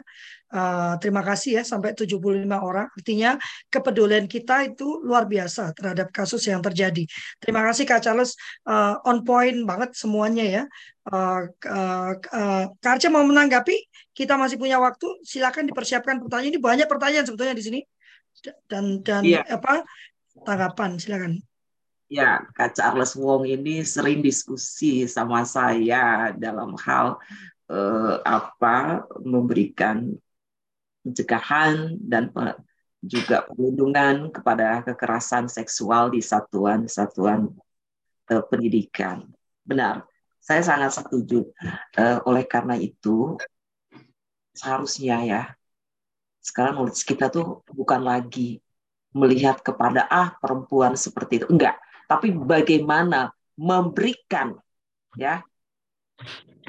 [0.54, 2.86] Uh, terima kasih ya sampai 75 orang.
[2.94, 3.42] Artinya
[3.74, 7.10] kepedulian kita itu luar biasa terhadap kasus yang terjadi.
[7.42, 8.38] Terima kasih Kak Charles
[8.70, 10.64] uh, on point banget semuanya ya.
[11.10, 13.76] Uh, uh, uh, Kak Arca mau menanggapi?
[14.14, 15.10] Kita masih punya waktu.
[15.26, 16.54] Silakan dipersiapkan pertanyaan.
[16.54, 17.80] Ini banyak pertanyaan sebetulnya di sini.
[18.70, 19.42] Dan dan iya.
[19.50, 19.82] apa
[20.46, 21.02] tanggapan?
[21.02, 21.42] Silakan.
[22.06, 27.18] Ya, Kak Charles Wong ini sering diskusi sama saya dalam hal
[27.66, 30.14] eh, apa memberikan
[31.02, 32.30] pencegahan dan
[33.02, 37.50] juga perlindungan kepada kekerasan seksual di satuan-satuan
[38.30, 39.26] eh, pendidikan.
[39.66, 40.06] Benar,
[40.38, 41.42] saya sangat setuju.
[41.98, 43.34] Eh, oleh karena itu,
[44.54, 45.42] seharusnya ya,
[46.46, 48.62] sekarang kita tuh bukan lagi
[49.10, 51.48] melihat kepada ah perempuan seperti itu.
[51.50, 54.56] Enggak, tapi bagaimana memberikan
[55.16, 55.42] ya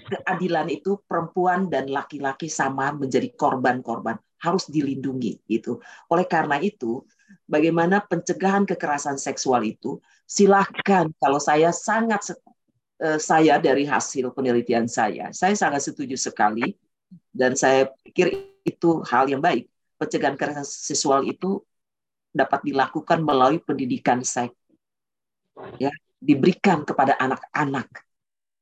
[0.06, 5.82] keadilan itu perempuan dan laki-laki sama menjadi korban-korban harus dilindungi gitu.
[6.12, 7.02] Oleh karena itu,
[7.48, 12.36] bagaimana pencegahan kekerasan seksual itu silahkan kalau saya sangat
[13.02, 16.76] eh, saya dari hasil penelitian saya, saya sangat setuju sekali
[17.34, 19.66] dan saya pikir itu hal yang baik.
[19.96, 21.64] Pencegahan kekerasan seksual itu
[22.36, 24.52] dapat dilakukan melalui pendidikan seks
[25.80, 27.88] ya diberikan kepada anak-anak.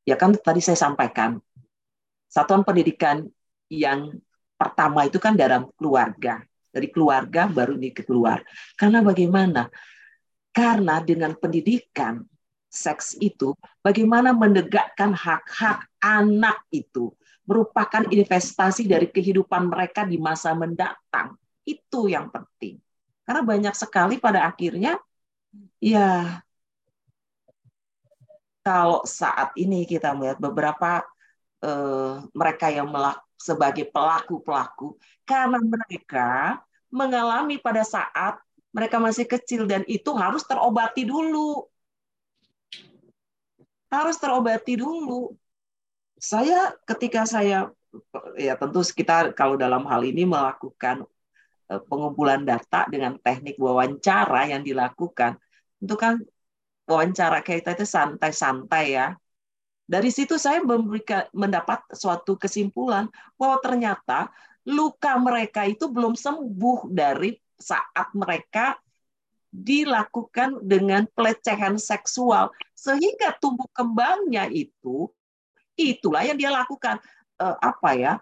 [0.04, 1.40] Ya kan tadi saya sampaikan
[2.28, 3.24] satuan pendidikan
[3.70, 4.20] yang
[4.58, 6.42] pertama itu kan dalam keluarga.
[6.74, 8.42] Dari keluarga baru ini keluar.
[8.74, 9.70] Karena bagaimana?
[10.50, 12.18] Karena dengan pendidikan
[12.66, 17.14] seks itu bagaimana menegakkan hak-hak anak itu
[17.46, 21.38] merupakan investasi dari kehidupan mereka di masa mendatang.
[21.62, 22.82] Itu yang penting.
[23.22, 24.98] Karena banyak sekali pada akhirnya
[25.78, 26.42] ya
[28.64, 31.04] kalau saat ini kita melihat beberapa
[31.60, 34.96] uh, mereka yang melak sebagai pelaku-pelaku
[35.28, 38.40] karena mereka mengalami pada saat
[38.72, 41.68] mereka masih kecil dan itu harus terobati dulu.
[43.94, 45.38] harus terobati dulu.
[46.18, 47.70] Saya ketika saya
[48.34, 51.06] ya tentu kita kalau dalam hal ini melakukan
[51.70, 55.38] eh, pengumpulan data dengan teknik wawancara yang dilakukan,
[55.78, 56.18] itu kan
[56.84, 59.16] wawancara kita itu santai-santai ya.
[59.84, 64.32] Dari situ saya memberikan mendapat suatu kesimpulan bahwa ternyata
[64.64, 68.80] luka mereka itu belum sembuh dari saat mereka
[69.52, 72.48] dilakukan dengan pelecehan seksual.
[72.72, 75.12] Sehingga tumbuh kembangnya itu
[75.76, 76.96] itulah yang dia lakukan.
[77.34, 78.12] Uh, apa ya?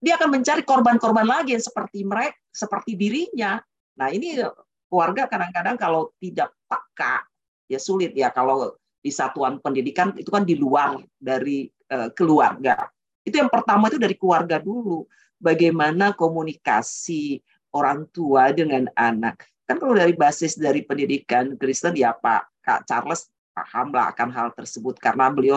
[0.00, 3.60] Dia akan mencari korban-korban lagi yang seperti mereka seperti dirinya.
[4.00, 4.40] Nah ini
[4.88, 7.29] keluarga kadang-kadang kalau tidak peka
[7.70, 8.10] ya sulit.
[8.18, 12.90] Ya kalau di satuan pendidikan itu kan di luar dari uh, keluarga.
[13.22, 15.06] Itu yang pertama itu dari keluarga dulu.
[15.40, 17.40] Bagaimana komunikasi
[17.72, 19.46] orang tua dengan anak.
[19.64, 24.48] Kan kalau dari basis dari pendidikan Kristen ya Pak Kak Charles paham lah akan hal
[24.52, 24.98] tersebut.
[25.00, 25.56] Karena beliau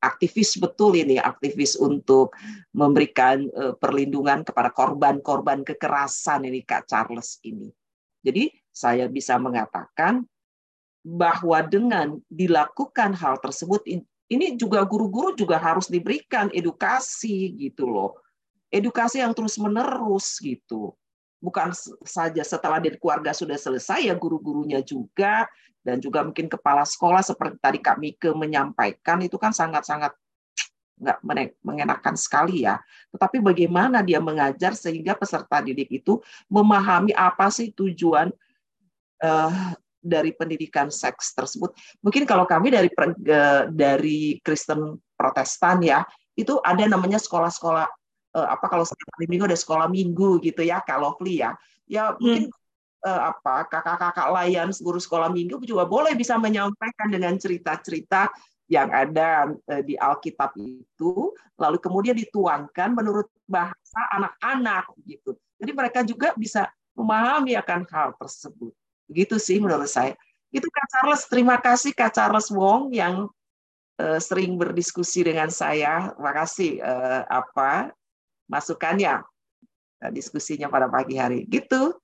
[0.00, 2.34] aktivis betul ini aktivis untuk
[2.72, 7.70] memberikan uh, perlindungan kepada korban-korban kekerasan ini Kak Charles ini.
[8.24, 10.24] Jadi saya bisa mengatakan
[11.00, 13.84] bahwa dengan dilakukan hal tersebut
[14.30, 18.20] ini juga guru-guru juga harus diberikan edukasi gitu loh.
[18.70, 20.94] Edukasi yang terus menerus gitu
[21.40, 21.72] bukan
[22.04, 25.48] saja setelah dari keluarga sudah selesai ya guru-gurunya juga
[25.80, 30.12] dan juga mungkin kepala sekolah seperti tadi Kak Mike menyampaikan itu kan sangat-sangat
[31.00, 31.18] nggak
[31.64, 32.76] mengenakan sekali ya.
[33.08, 36.20] Tetapi bagaimana dia mengajar sehingga peserta didik itu
[36.52, 38.28] memahami apa sih tujuan
[39.24, 41.76] uh, dari pendidikan seks tersebut.
[42.00, 42.88] Mungkin kalau kami dari
[43.70, 46.02] dari Kristen Protestan ya,
[46.34, 47.86] itu ada namanya sekolah-sekolah
[48.34, 51.52] uh, apa kalau hari minggu ada sekolah minggu gitu ya kalau Lovely ya.
[51.84, 52.48] Ya mungkin
[53.04, 58.32] uh, apa kakak-kakak layan guru sekolah minggu juga boleh bisa menyampaikan dengan cerita-cerita
[58.70, 59.50] yang ada
[59.82, 65.34] di Alkitab itu lalu kemudian dituangkan menurut bahasa anak-anak gitu.
[65.58, 68.70] Jadi mereka juga bisa memahami akan hal tersebut
[69.10, 70.14] begitu sih menurut saya
[70.54, 73.26] itu Kak Charles terima kasih Kak Charles Wong yang
[74.16, 76.12] sering berdiskusi dengan saya.
[76.16, 77.92] Terima kasih uh, apa
[78.50, 79.22] masukannya
[80.02, 81.46] eh, diskusinya pada pagi hari.
[81.46, 81.94] Gitu.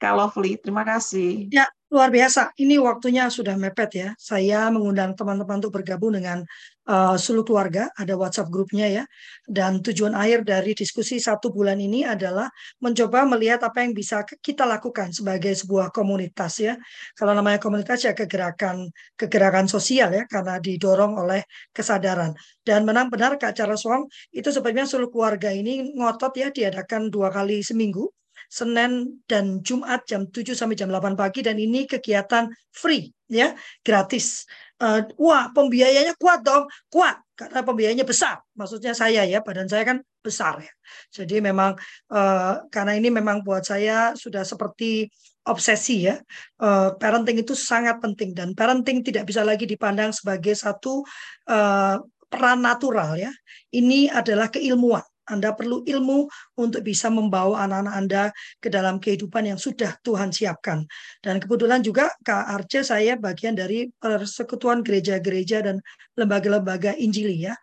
[0.00, 1.52] Kalau Fli, terima kasih.
[1.52, 2.56] Ya, luar biasa.
[2.56, 4.08] Ini waktunya sudah mepet ya.
[4.16, 6.40] Saya mengundang teman-teman untuk bergabung dengan
[6.86, 7.90] uh, Sulu Keluarga.
[7.98, 9.04] Ada WhatsApp grupnya ya.
[9.44, 12.46] Dan tujuan akhir dari diskusi satu bulan ini adalah
[12.80, 16.74] mencoba melihat apa yang bisa kita lakukan sebagai sebuah komunitas ya.
[17.18, 21.42] Kalau namanya komunitas ya kegerakan kegerakan sosial ya, karena didorong oleh
[21.74, 22.32] kesadaran.
[22.62, 27.32] Dan menang benar Kak Charles Wong, itu sebabnya Sulu Keluarga ini ngotot ya diadakan dua
[27.34, 28.06] kali seminggu
[28.50, 33.54] Senin dan Jumat jam 7 sampai jam 8 pagi dan ini kegiatan free ya,
[33.86, 34.42] gratis.
[34.82, 36.66] Uh, wah, pembiayanya kuat dong.
[36.90, 38.42] Kuat karena pembiayanya besar.
[38.58, 40.72] Maksudnya saya ya, badan saya kan besar ya.
[41.14, 41.78] Jadi memang
[42.10, 45.06] uh, karena ini memang buat saya sudah seperti
[45.46, 46.18] obsesi ya.
[46.58, 51.06] Uh, parenting itu sangat penting dan parenting tidak bisa lagi dipandang sebagai satu
[51.46, 53.30] uh, peran natural ya.
[53.70, 55.06] Ini adalah keilmuan.
[55.30, 56.26] Anda perlu ilmu
[56.58, 58.22] untuk bisa membawa anak-anak Anda
[58.58, 60.84] ke dalam kehidupan yang sudah Tuhan siapkan.
[61.22, 65.78] Dan kebetulan juga Kak Arce saya bagian dari persekutuan gereja-gereja dan
[66.18, 67.54] lembaga-lembaga Injili ya.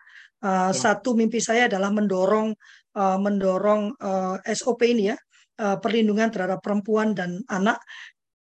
[0.42, 0.76] Uh, ya.
[0.76, 2.56] Satu mimpi saya adalah mendorong
[2.98, 5.18] uh, mendorong uh, eh, SOP ini ya,
[5.62, 7.82] uh, perlindungan terhadap perempuan dan anak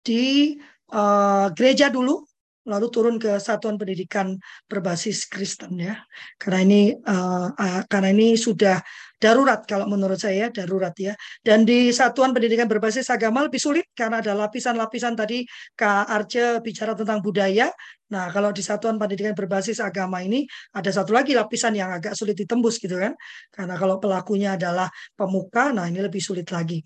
[0.01, 0.55] di
[0.95, 2.23] uh, gereja dulu
[2.67, 4.35] lalu turun ke satuan pendidikan
[4.67, 6.03] berbasis Kristen ya
[6.35, 8.83] karena ini uh, uh, karena ini sudah
[9.17, 11.13] darurat kalau menurut saya darurat ya.
[11.41, 15.43] Dan di satuan pendidikan berbasis agama lebih sulit karena ada lapisan-lapisan tadi
[15.73, 17.73] Kak Arce bicara tentang budaya.
[18.07, 22.37] Nah kalau di satuan pendidikan berbasis agama ini ada satu lagi lapisan yang agak sulit
[22.37, 23.17] ditembus gitu kan.
[23.51, 24.87] Karena kalau pelakunya adalah
[25.17, 26.79] pemuka nah ini lebih sulit lagi.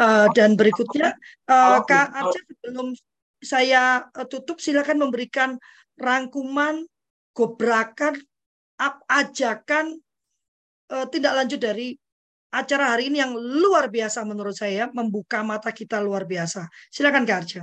[0.00, 1.14] Uh, dan berikutnya
[1.52, 2.96] uh, Kak Arce sebelum
[3.44, 5.60] saya eh, tutup silakan memberikan
[6.00, 6.88] rangkuman,
[7.36, 8.16] gobrakan,
[9.06, 10.00] ajakan
[10.90, 11.96] uh, tindak lanjut dari
[12.54, 16.70] acara hari ini yang luar biasa menurut saya membuka mata kita luar biasa.
[16.92, 17.62] Silakan Kak Arja.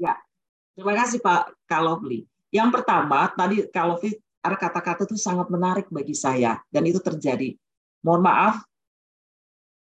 [0.00, 0.14] Ya,
[0.74, 2.26] terima kasih Pak Kalofli.
[2.50, 7.54] Yang pertama tadi Kalofli ada kata-kata itu sangat menarik bagi saya dan itu terjadi.
[8.04, 8.56] Mohon maaf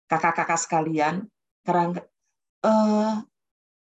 [0.06, 1.24] kakak-kakak sekalian,
[1.64, 1.98] karena
[2.62, 3.24] uh,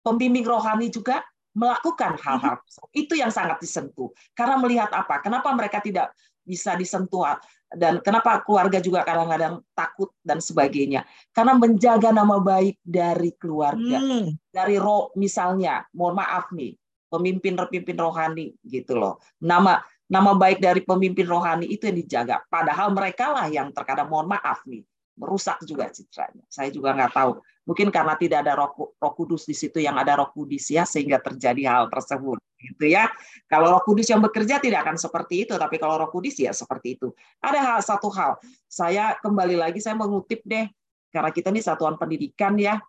[0.04, 2.56] pembimbing rohani juga melakukan hal-hal
[2.96, 7.28] itu yang sangat disentuh karena melihat apa kenapa mereka tidak bisa disentuh
[7.76, 14.52] dan kenapa keluarga juga kadang-kadang takut dan sebagainya karena menjaga nama baik dari keluarga hmm.
[14.52, 16.76] dari roh misalnya mohon maaf nih
[17.08, 19.80] pemimpin pemimpin rohani gitu loh nama
[20.12, 22.44] nama baik dari pemimpin rohani itu yang dijaga.
[22.52, 24.84] Padahal mereka lah yang terkadang mohon maaf nih
[25.16, 26.44] merusak juga citranya.
[26.52, 27.40] Saya juga nggak tahu.
[27.62, 31.22] Mungkin karena tidak ada roh, roh kudus di situ yang ada roh kudus ya sehingga
[31.22, 32.42] terjadi hal tersebut.
[32.58, 33.06] Gitu ya.
[33.46, 36.98] Kalau roh kudus yang bekerja tidak akan seperti itu, tapi kalau roh kudus ya seperti
[36.98, 37.14] itu.
[37.38, 38.34] Ada hal satu hal.
[38.66, 40.66] Saya kembali lagi saya mengutip deh
[41.14, 42.82] karena kita ini satuan pendidikan ya.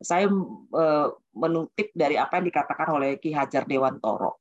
[0.00, 0.84] Saya e,
[1.36, 4.40] menutip dari apa yang dikatakan oleh Ki Hajar Dewantoro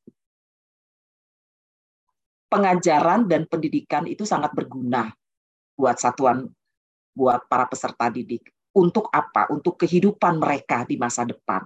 [2.49, 5.13] pengajaran dan pendidikan itu sangat berguna
[5.77, 6.49] buat satuan,
[7.13, 8.49] buat para peserta didik.
[8.75, 9.49] Untuk apa?
[9.49, 11.65] Untuk kehidupan mereka di masa depan.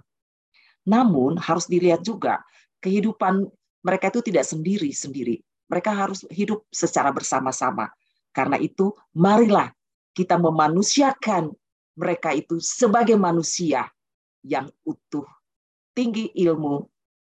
[0.88, 2.44] Namun harus dilihat juga
[2.84, 3.48] kehidupan
[3.84, 5.44] mereka itu tidak sendiri-sendiri.
[5.68, 7.92] Mereka harus hidup secara bersama-sama.
[8.32, 9.72] Karena itu, marilah
[10.16, 11.52] kita memanusiakan
[11.94, 13.86] mereka itu sebagai manusia
[14.44, 15.26] yang utuh,
[15.94, 16.84] tinggi ilmu,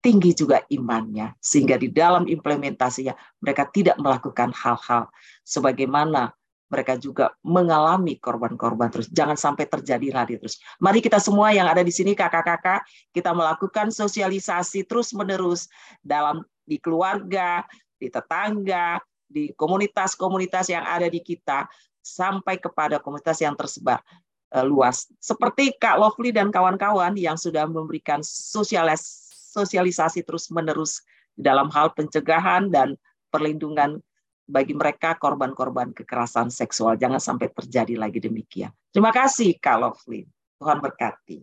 [0.02, 5.06] tinggi juga imannya sehingga di dalam implementasinya mereka tidak melakukan hal-hal
[5.46, 6.34] sebagaimana
[6.72, 9.12] mereka juga mengalami korban-korban terus.
[9.12, 10.56] Jangan sampai terjadi lagi terus.
[10.80, 12.80] Mari kita semua yang ada di sini kakak-kakak
[13.12, 15.68] kita melakukan sosialisasi terus-menerus
[16.00, 17.68] dalam di keluarga
[18.00, 18.96] di tetangga
[19.28, 21.68] di komunitas-komunitas yang ada di kita
[22.00, 24.00] sampai kepada komunitas yang tersebar
[24.56, 25.12] eh, luas.
[25.20, 31.04] Seperti Kak Lovely dan kawan-kawan yang sudah memberikan sosialis sosialisasi terus-menerus
[31.36, 32.96] dalam hal pencegahan dan
[33.28, 34.00] perlindungan
[34.52, 37.00] bagi mereka korban-korban kekerasan seksual.
[37.00, 38.68] Jangan sampai terjadi lagi demikian.
[38.92, 40.28] Terima kasih, Kak Lovely.
[40.60, 41.40] Tuhan berkati.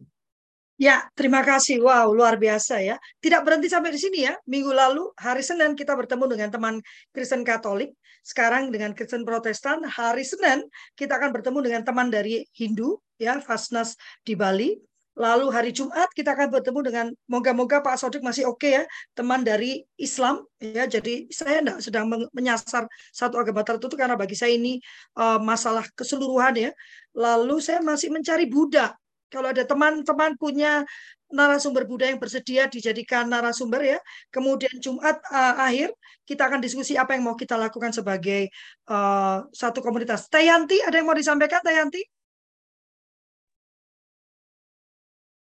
[0.80, 1.84] Ya, terima kasih.
[1.84, 2.96] Wow, luar biasa ya.
[3.20, 4.38] Tidak berhenti sampai di sini ya.
[4.48, 6.76] Minggu lalu, hari Senin kita bertemu dengan teman
[7.12, 7.92] Kristen Katolik.
[8.24, 9.84] Sekarang dengan Kristen Protestan.
[9.84, 10.64] Hari Senin
[10.96, 14.80] kita akan bertemu dengan teman dari Hindu, ya, Fasnas di Bali.
[15.20, 19.44] Lalu hari Jumat kita akan bertemu dengan moga-moga Pak Sodik masih oke okay ya, teman
[19.44, 20.88] dari Islam ya.
[20.88, 24.80] Jadi saya tidak sedang menyasar satu agama tertentu karena bagi saya ini
[25.20, 26.72] uh, masalah keseluruhan ya.
[27.12, 28.96] Lalu saya masih mencari Buddha.
[29.28, 30.88] Kalau ada teman-teman punya
[31.30, 34.00] narasumber Buddha yang bersedia dijadikan narasumber ya.
[34.32, 35.92] Kemudian Jumat uh, akhir
[36.24, 38.48] kita akan diskusi apa yang mau kita lakukan sebagai
[38.88, 40.32] uh, satu komunitas.
[40.32, 42.19] Tayanti ada yang mau disampaikan Tayanti?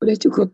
[0.04, 0.48] Udah cukup.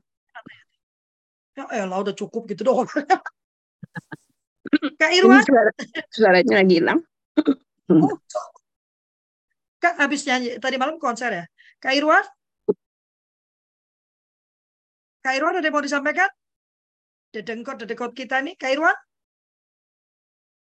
[1.59, 2.87] Ya elah udah cukup gitu dong.
[5.01, 5.43] Kak Irwan?
[5.43, 5.71] Suara,
[6.15, 7.03] suaranya lagi hilang.
[7.91, 8.15] Oh,
[9.83, 11.45] Kak habis nyanyi tadi malam konser ya.
[11.83, 12.23] Kak Irwan?
[15.27, 16.31] Kak Irwan ada yang mau disampaikan?
[17.35, 18.95] Dedengkot dedengkot kita nih, Kak Irwan?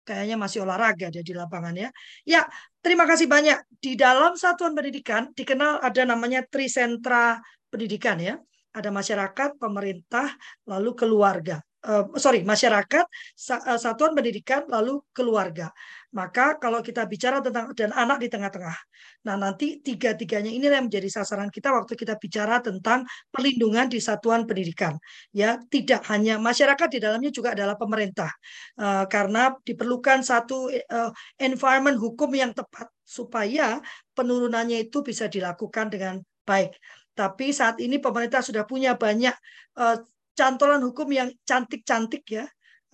[0.05, 1.89] Kayaknya masih olahraga dia di lapangan ya.
[2.27, 2.43] Ya,
[2.83, 3.57] terima kasih banyak.
[3.79, 7.39] Di dalam satuan pendidikan dikenal ada namanya trisentra
[7.71, 8.35] pendidikan ya
[8.75, 10.35] ada masyarakat, pemerintah,
[10.67, 11.63] lalu keluarga.
[11.85, 15.69] Uh, sorry, masyarakat, eh, satuan pendidikan, lalu keluarga.
[16.17, 18.73] Maka kalau kita bicara tentang dan anak di tengah-tengah,
[19.21, 24.49] nah nanti tiga-tiganya ini yang menjadi sasaran kita waktu kita bicara tentang perlindungan di satuan
[24.49, 24.97] pendidikan.
[25.29, 28.33] Ya, tidak hanya masyarakat di dalamnya juga adalah pemerintah,
[28.81, 33.77] uh, karena diperlukan satu uh, environment hukum yang tepat supaya
[34.17, 36.17] penurunannya itu bisa dilakukan dengan
[36.49, 36.73] baik.
[37.15, 39.33] Tapi saat ini pemerintah sudah punya banyak
[39.79, 39.97] uh,
[40.35, 42.45] cantolan hukum yang cantik-cantik ya.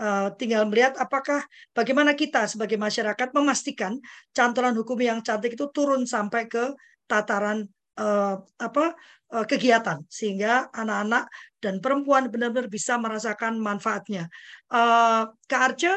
[0.02, 1.46] Uh, tinggal melihat apakah
[1.78, 4.02] bagaimana kita sebagai masyarakat memastikan
[4.34, 6.74] cantolan hukum yang cantik itu turun sampai ke
[7.06, 7.70] tataran
[8.02, 8.98] uh, apa
[9.30, 11.30] uh, kegiatan sehingga anak-anak
[11.62, 14.26] dan perempuan benar-benar bisa merasakan manfaatnya.
[14.74, 15.94] Uh, Kak Arce,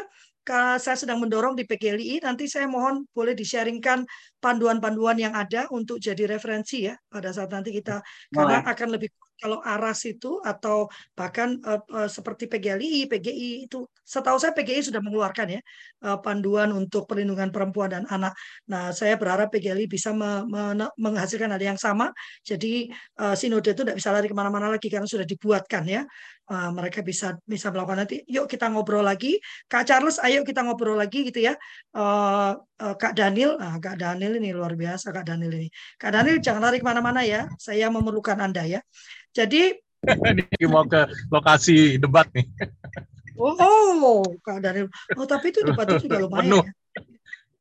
[0.77, 4.05] saya sedang mendorong di PGLI, nanti saya mohon boleh di-sharingkan
[4.37, 9.59] panduan-panduan yang ada untuk jadi referensi ya pada saat nanti kita karena akan lebih kalau
[9.59, 15.57] aras itu atau bahkan uh, uh, seperti PGLI, PGI itu setahu saya PGI sudah mengeluarkan
[15.57, 15.61] ya
[16.05, 18.37] uh, panduan untuk perlindungan perempuan dan anak.
[18.69, 22.13] Nah, saya berharap PGLI bisa me me menghasilkan hal yang sama.
[22.45, 26.05] Jadi uh, sinode itu tidak bisa lari ke mana-mana lagi karena sudah dibuatkan ya.
[26.45, 28.21] Uh, mereka bisa bisa melakukan nanti.
[28.29, 30.21] Yuk kita ngobrol lagi, Kak Charles.
[30.21, 31.57] Ayo kita ngobrol lagi gitu ya.
[31.89, 35.67] Uh, uh, Kak Daniel, nah, Kak Daniel ini luar biasa Kak Daniel ini.
[35.97, 37.49] Kak Daniel jangan lari ke mana-mana ya.
[37.57, 38.85] Saya memerlukan anda ya.
[39.33, 39.73] Jadi
[40.69, 42.45] mau ke lokasi debat nih.
[43.35, 44.87] Oh, Kak Daniel.
[45.19, 46.73] Oh, tapi itu debat itu juga lumayan ya.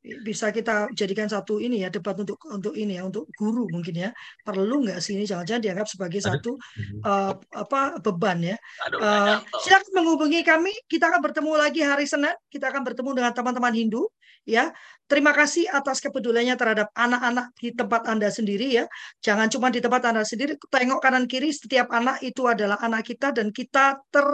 [0.05, 4.11] Bisa kita jadikan satu ini ya debat untuk untuk ini ya untuk guru mungkin ya.
[4.45, 5.25] Perlu nggak sih ini?
[5.25, 6.61] Jangan-jangan dianggap sebagai satu
[7.09, 8.57] uh, apa beban ya.
[9.01, 10.77] Uh, silakan menghubungi kami.
[10.85, 12.37] Kita akan bertemu lagi hari Senin.
[12.53, 14.05] Kita akan bertemu dengan teman-teman Hindu
[14.45, 14.77] ya.
[15.09, 18.85] Terima kasih atas kepeduliannya terhadap anak-anak di tempat anda sendiri ya.
[19.25, 23.33] Jangan cuma di tempat anda sendiri tengok kanan kiri setiap anak itu adalah anak kita
[23.33, 24.29] dan kita ter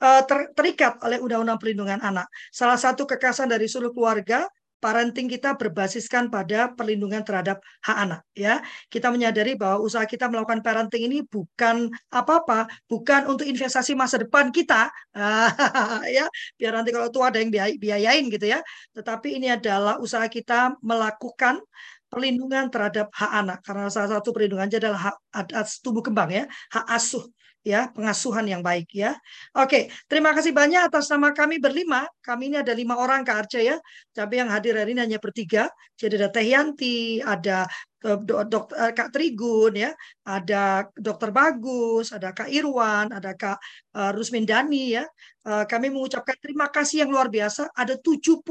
[0.00, 2.26] ter, terikat oleh Undang-Undang Perlindungan Anak.
[2.50, 4.46] Salah satu kekerasan dari seluruh keluarga
[4.84, 8.60] parenting kita berbasiskan pada perlindungan terhadap hak anak ya.
[8.92, 14.52] Kita menyadari bahwa usaha kita melakukan parenting ini bukan apa-apa, bukan untuk investasi masa depan
[14.52, 14.92] kita
[16.16, 16.28] ya,
[16.60, 17.48] biar nanti kalau tua ada yang
[17.80, 18.60] biayain gitu ya.
[18.92, 21.64] Tetapi ini adalah usaha kita melakukan
[22.12, 26.44] perlindungan terhadap hak anak karena salah satu perlindungannya adalah hak atas tumbuh kembang ya,
[26.76, 27.24] hak asuh
[27.64, 29.16] ya pengasuhan yang baik ya.
[29.56, 32.04] Oke, terima kasih banyak atas nama kami berlima.
[32.20, 33.76] Kami ini ada lima orang Kak Arce ya,
[34.12, 35.72] tapi yang hadir hari ini hanya bertiga.
[35.96, 37.64] Jadi ada Teh Yanti, ada
[38.04, 39.90] dok, eh, Kak Trigun ya,
[40.28, 43.56] ada Dokter Bagus, ada Kak Irwan, ada Kak
[43.96, 45.04] uh, Rusmin Dani ya.
[45.44, 47.72] Uh, kami mengucapkan terima kasih yang luar biasa.
[47.72, 48.44] Ada 76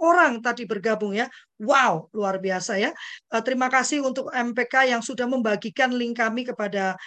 [0.00, 1.28] orang tadi bergabung ya.
[1.60, 2.92] Wow, luar biasa ya.
[3.40, 7.00] Terima kasih untuk MPK yang sudah membagikan link kami kepada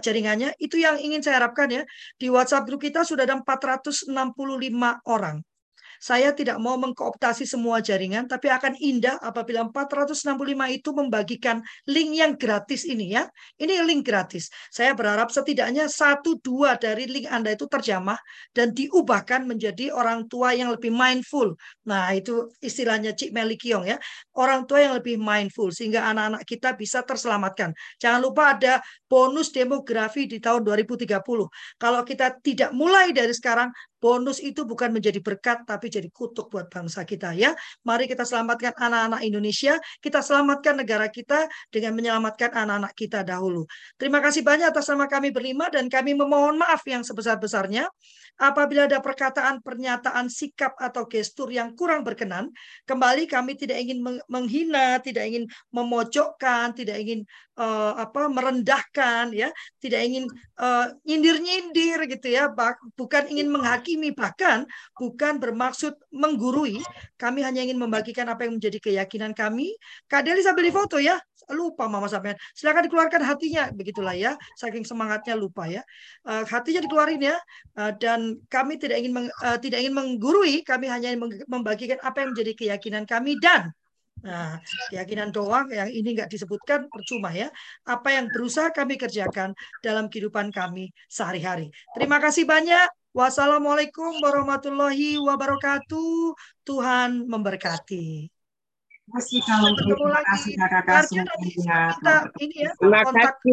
[0.00, 0.56] jaringannya.
[0.56, 1.84] Itu yang ingin saya harapkan ya.
[2.16, 4.08] Di WhatsApp grup kita sudah ada 465
[5.04, 5.44] orang.
[5.98, 10.34] Saya tidak mau mengkooptasi semua jaringan, tapi akan indah apabila 465
[10.70, 11.58] itu membagikan
[11.90, 13.26] link yang gratis ini ya.
[13.58, 14.50] Ini link gratis.
[14.70, 18.16] Saya berharap setidaknya satu dua dari link Anda itu terjamah
[18.54, 21.58] dan diubahkan menjadi orang tua yang lebih mindful.
[21.86, 23.98] Nah itu istilahnya Cik Meli Kiong ya.
[24.38, 27.74] Orang tua yang lebih mindful sehingga anak-anak kita bisa terselamatkan.
[27.98, 28.78] Jangan lupa ada
[29.10, 31.18] bonus demografi di tahun 2030.
[31.80, 36.70] Kalau kita tidak mulai dari sekarang, bonus itu bukan menjadi berkat tapi jadi kutuk buat
[36.70, 37.54] bangsa kita ya.
[37.82, 43.66] Mari kita selamatkan anak-anak Indonesia, kita selamatkan negara kita dengan menyelamatkan anak-anak kita dahulu.
[43.98, 47.90] Terima kasih banyak atas nama kami berlima dan kami memohon maaf yang sebesar-besarnya
[48.38, 52.54] apabila ada perkataan, pernyataan, sikap atau gestur yang kurang berkenan.
[52.86, 53.98] Kembali kami tidak ingin
[54.30, 55.44] menghina, tidak ingin
[55.74, 57.26] memojokkan, tidak ingin
[57.58, 59.50] uh, apa merendahkan ya,
[59.82, 60.30] tidak ingin
[60.62, 62.46] uh, nyindir-nyindir gitu ya,
[62.94, 64.68] bukan ingin menghakimi menghakimi bahkan
[65.00, 66.84] bukan bermaksud menggurui.
[67.16, 69.72] Kami hanya ingin membagikan apa yang menjadi keyakinan kami.
[70.04, 71.16] Kak Deli sambil di foto ya.
[71.48, 72.36] Lupa Mama sampean.
[72.52, 74.36] Silakan dikeluarkan hatinya begitulah ya.
[74.60, 75.80] Saking semangatnya lupa ya.
[76.28, 77.36] Uh, hatinya dikeluarin ya.
[77.72, 82.20] Uh, dan kami tidak ingin meng, uh, tidak ingin menggurui, kami hanya ingin membagikan apa
[82.20, 83.72] yang menjadi keyakinan kami dan
[84.18, 84.58] Nah,
[84.90, 87.50] keyakinan doang yang ini nggak disebutkan percuma ya.
[87.86, 91.70] Apa yang berusaha kami kerjakan dalam kehidupan kami sehari-hari.
[91.94, 92.88] Terima kasih banyak.
[93.18, 96.38] Wassalamualaikum warahmatullahi wabarakatuh.
[96.62, 98.30] Tuhan memberkati.
[98.30, 100.54] Terima kasih kalau terima kasih.
[101.50, 103.52] Kita ini ya terima kasih.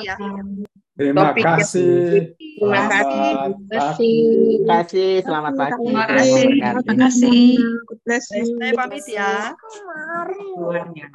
[0.00, 0.16] Ya.
[0.96, 2.32] Terima kasih.
[2.40, 3.32] Terima kasih.
[3.68, 5.28] Terima kasih.
[5.28, 5.76] Selamat pagi.
[5.76, 6.48] Terima kasih.
[6.48, 7.52] Terima kasih.
[8.56, 9.52] Saya pamit ya.
[10.56, 11.12] Tuhan ya.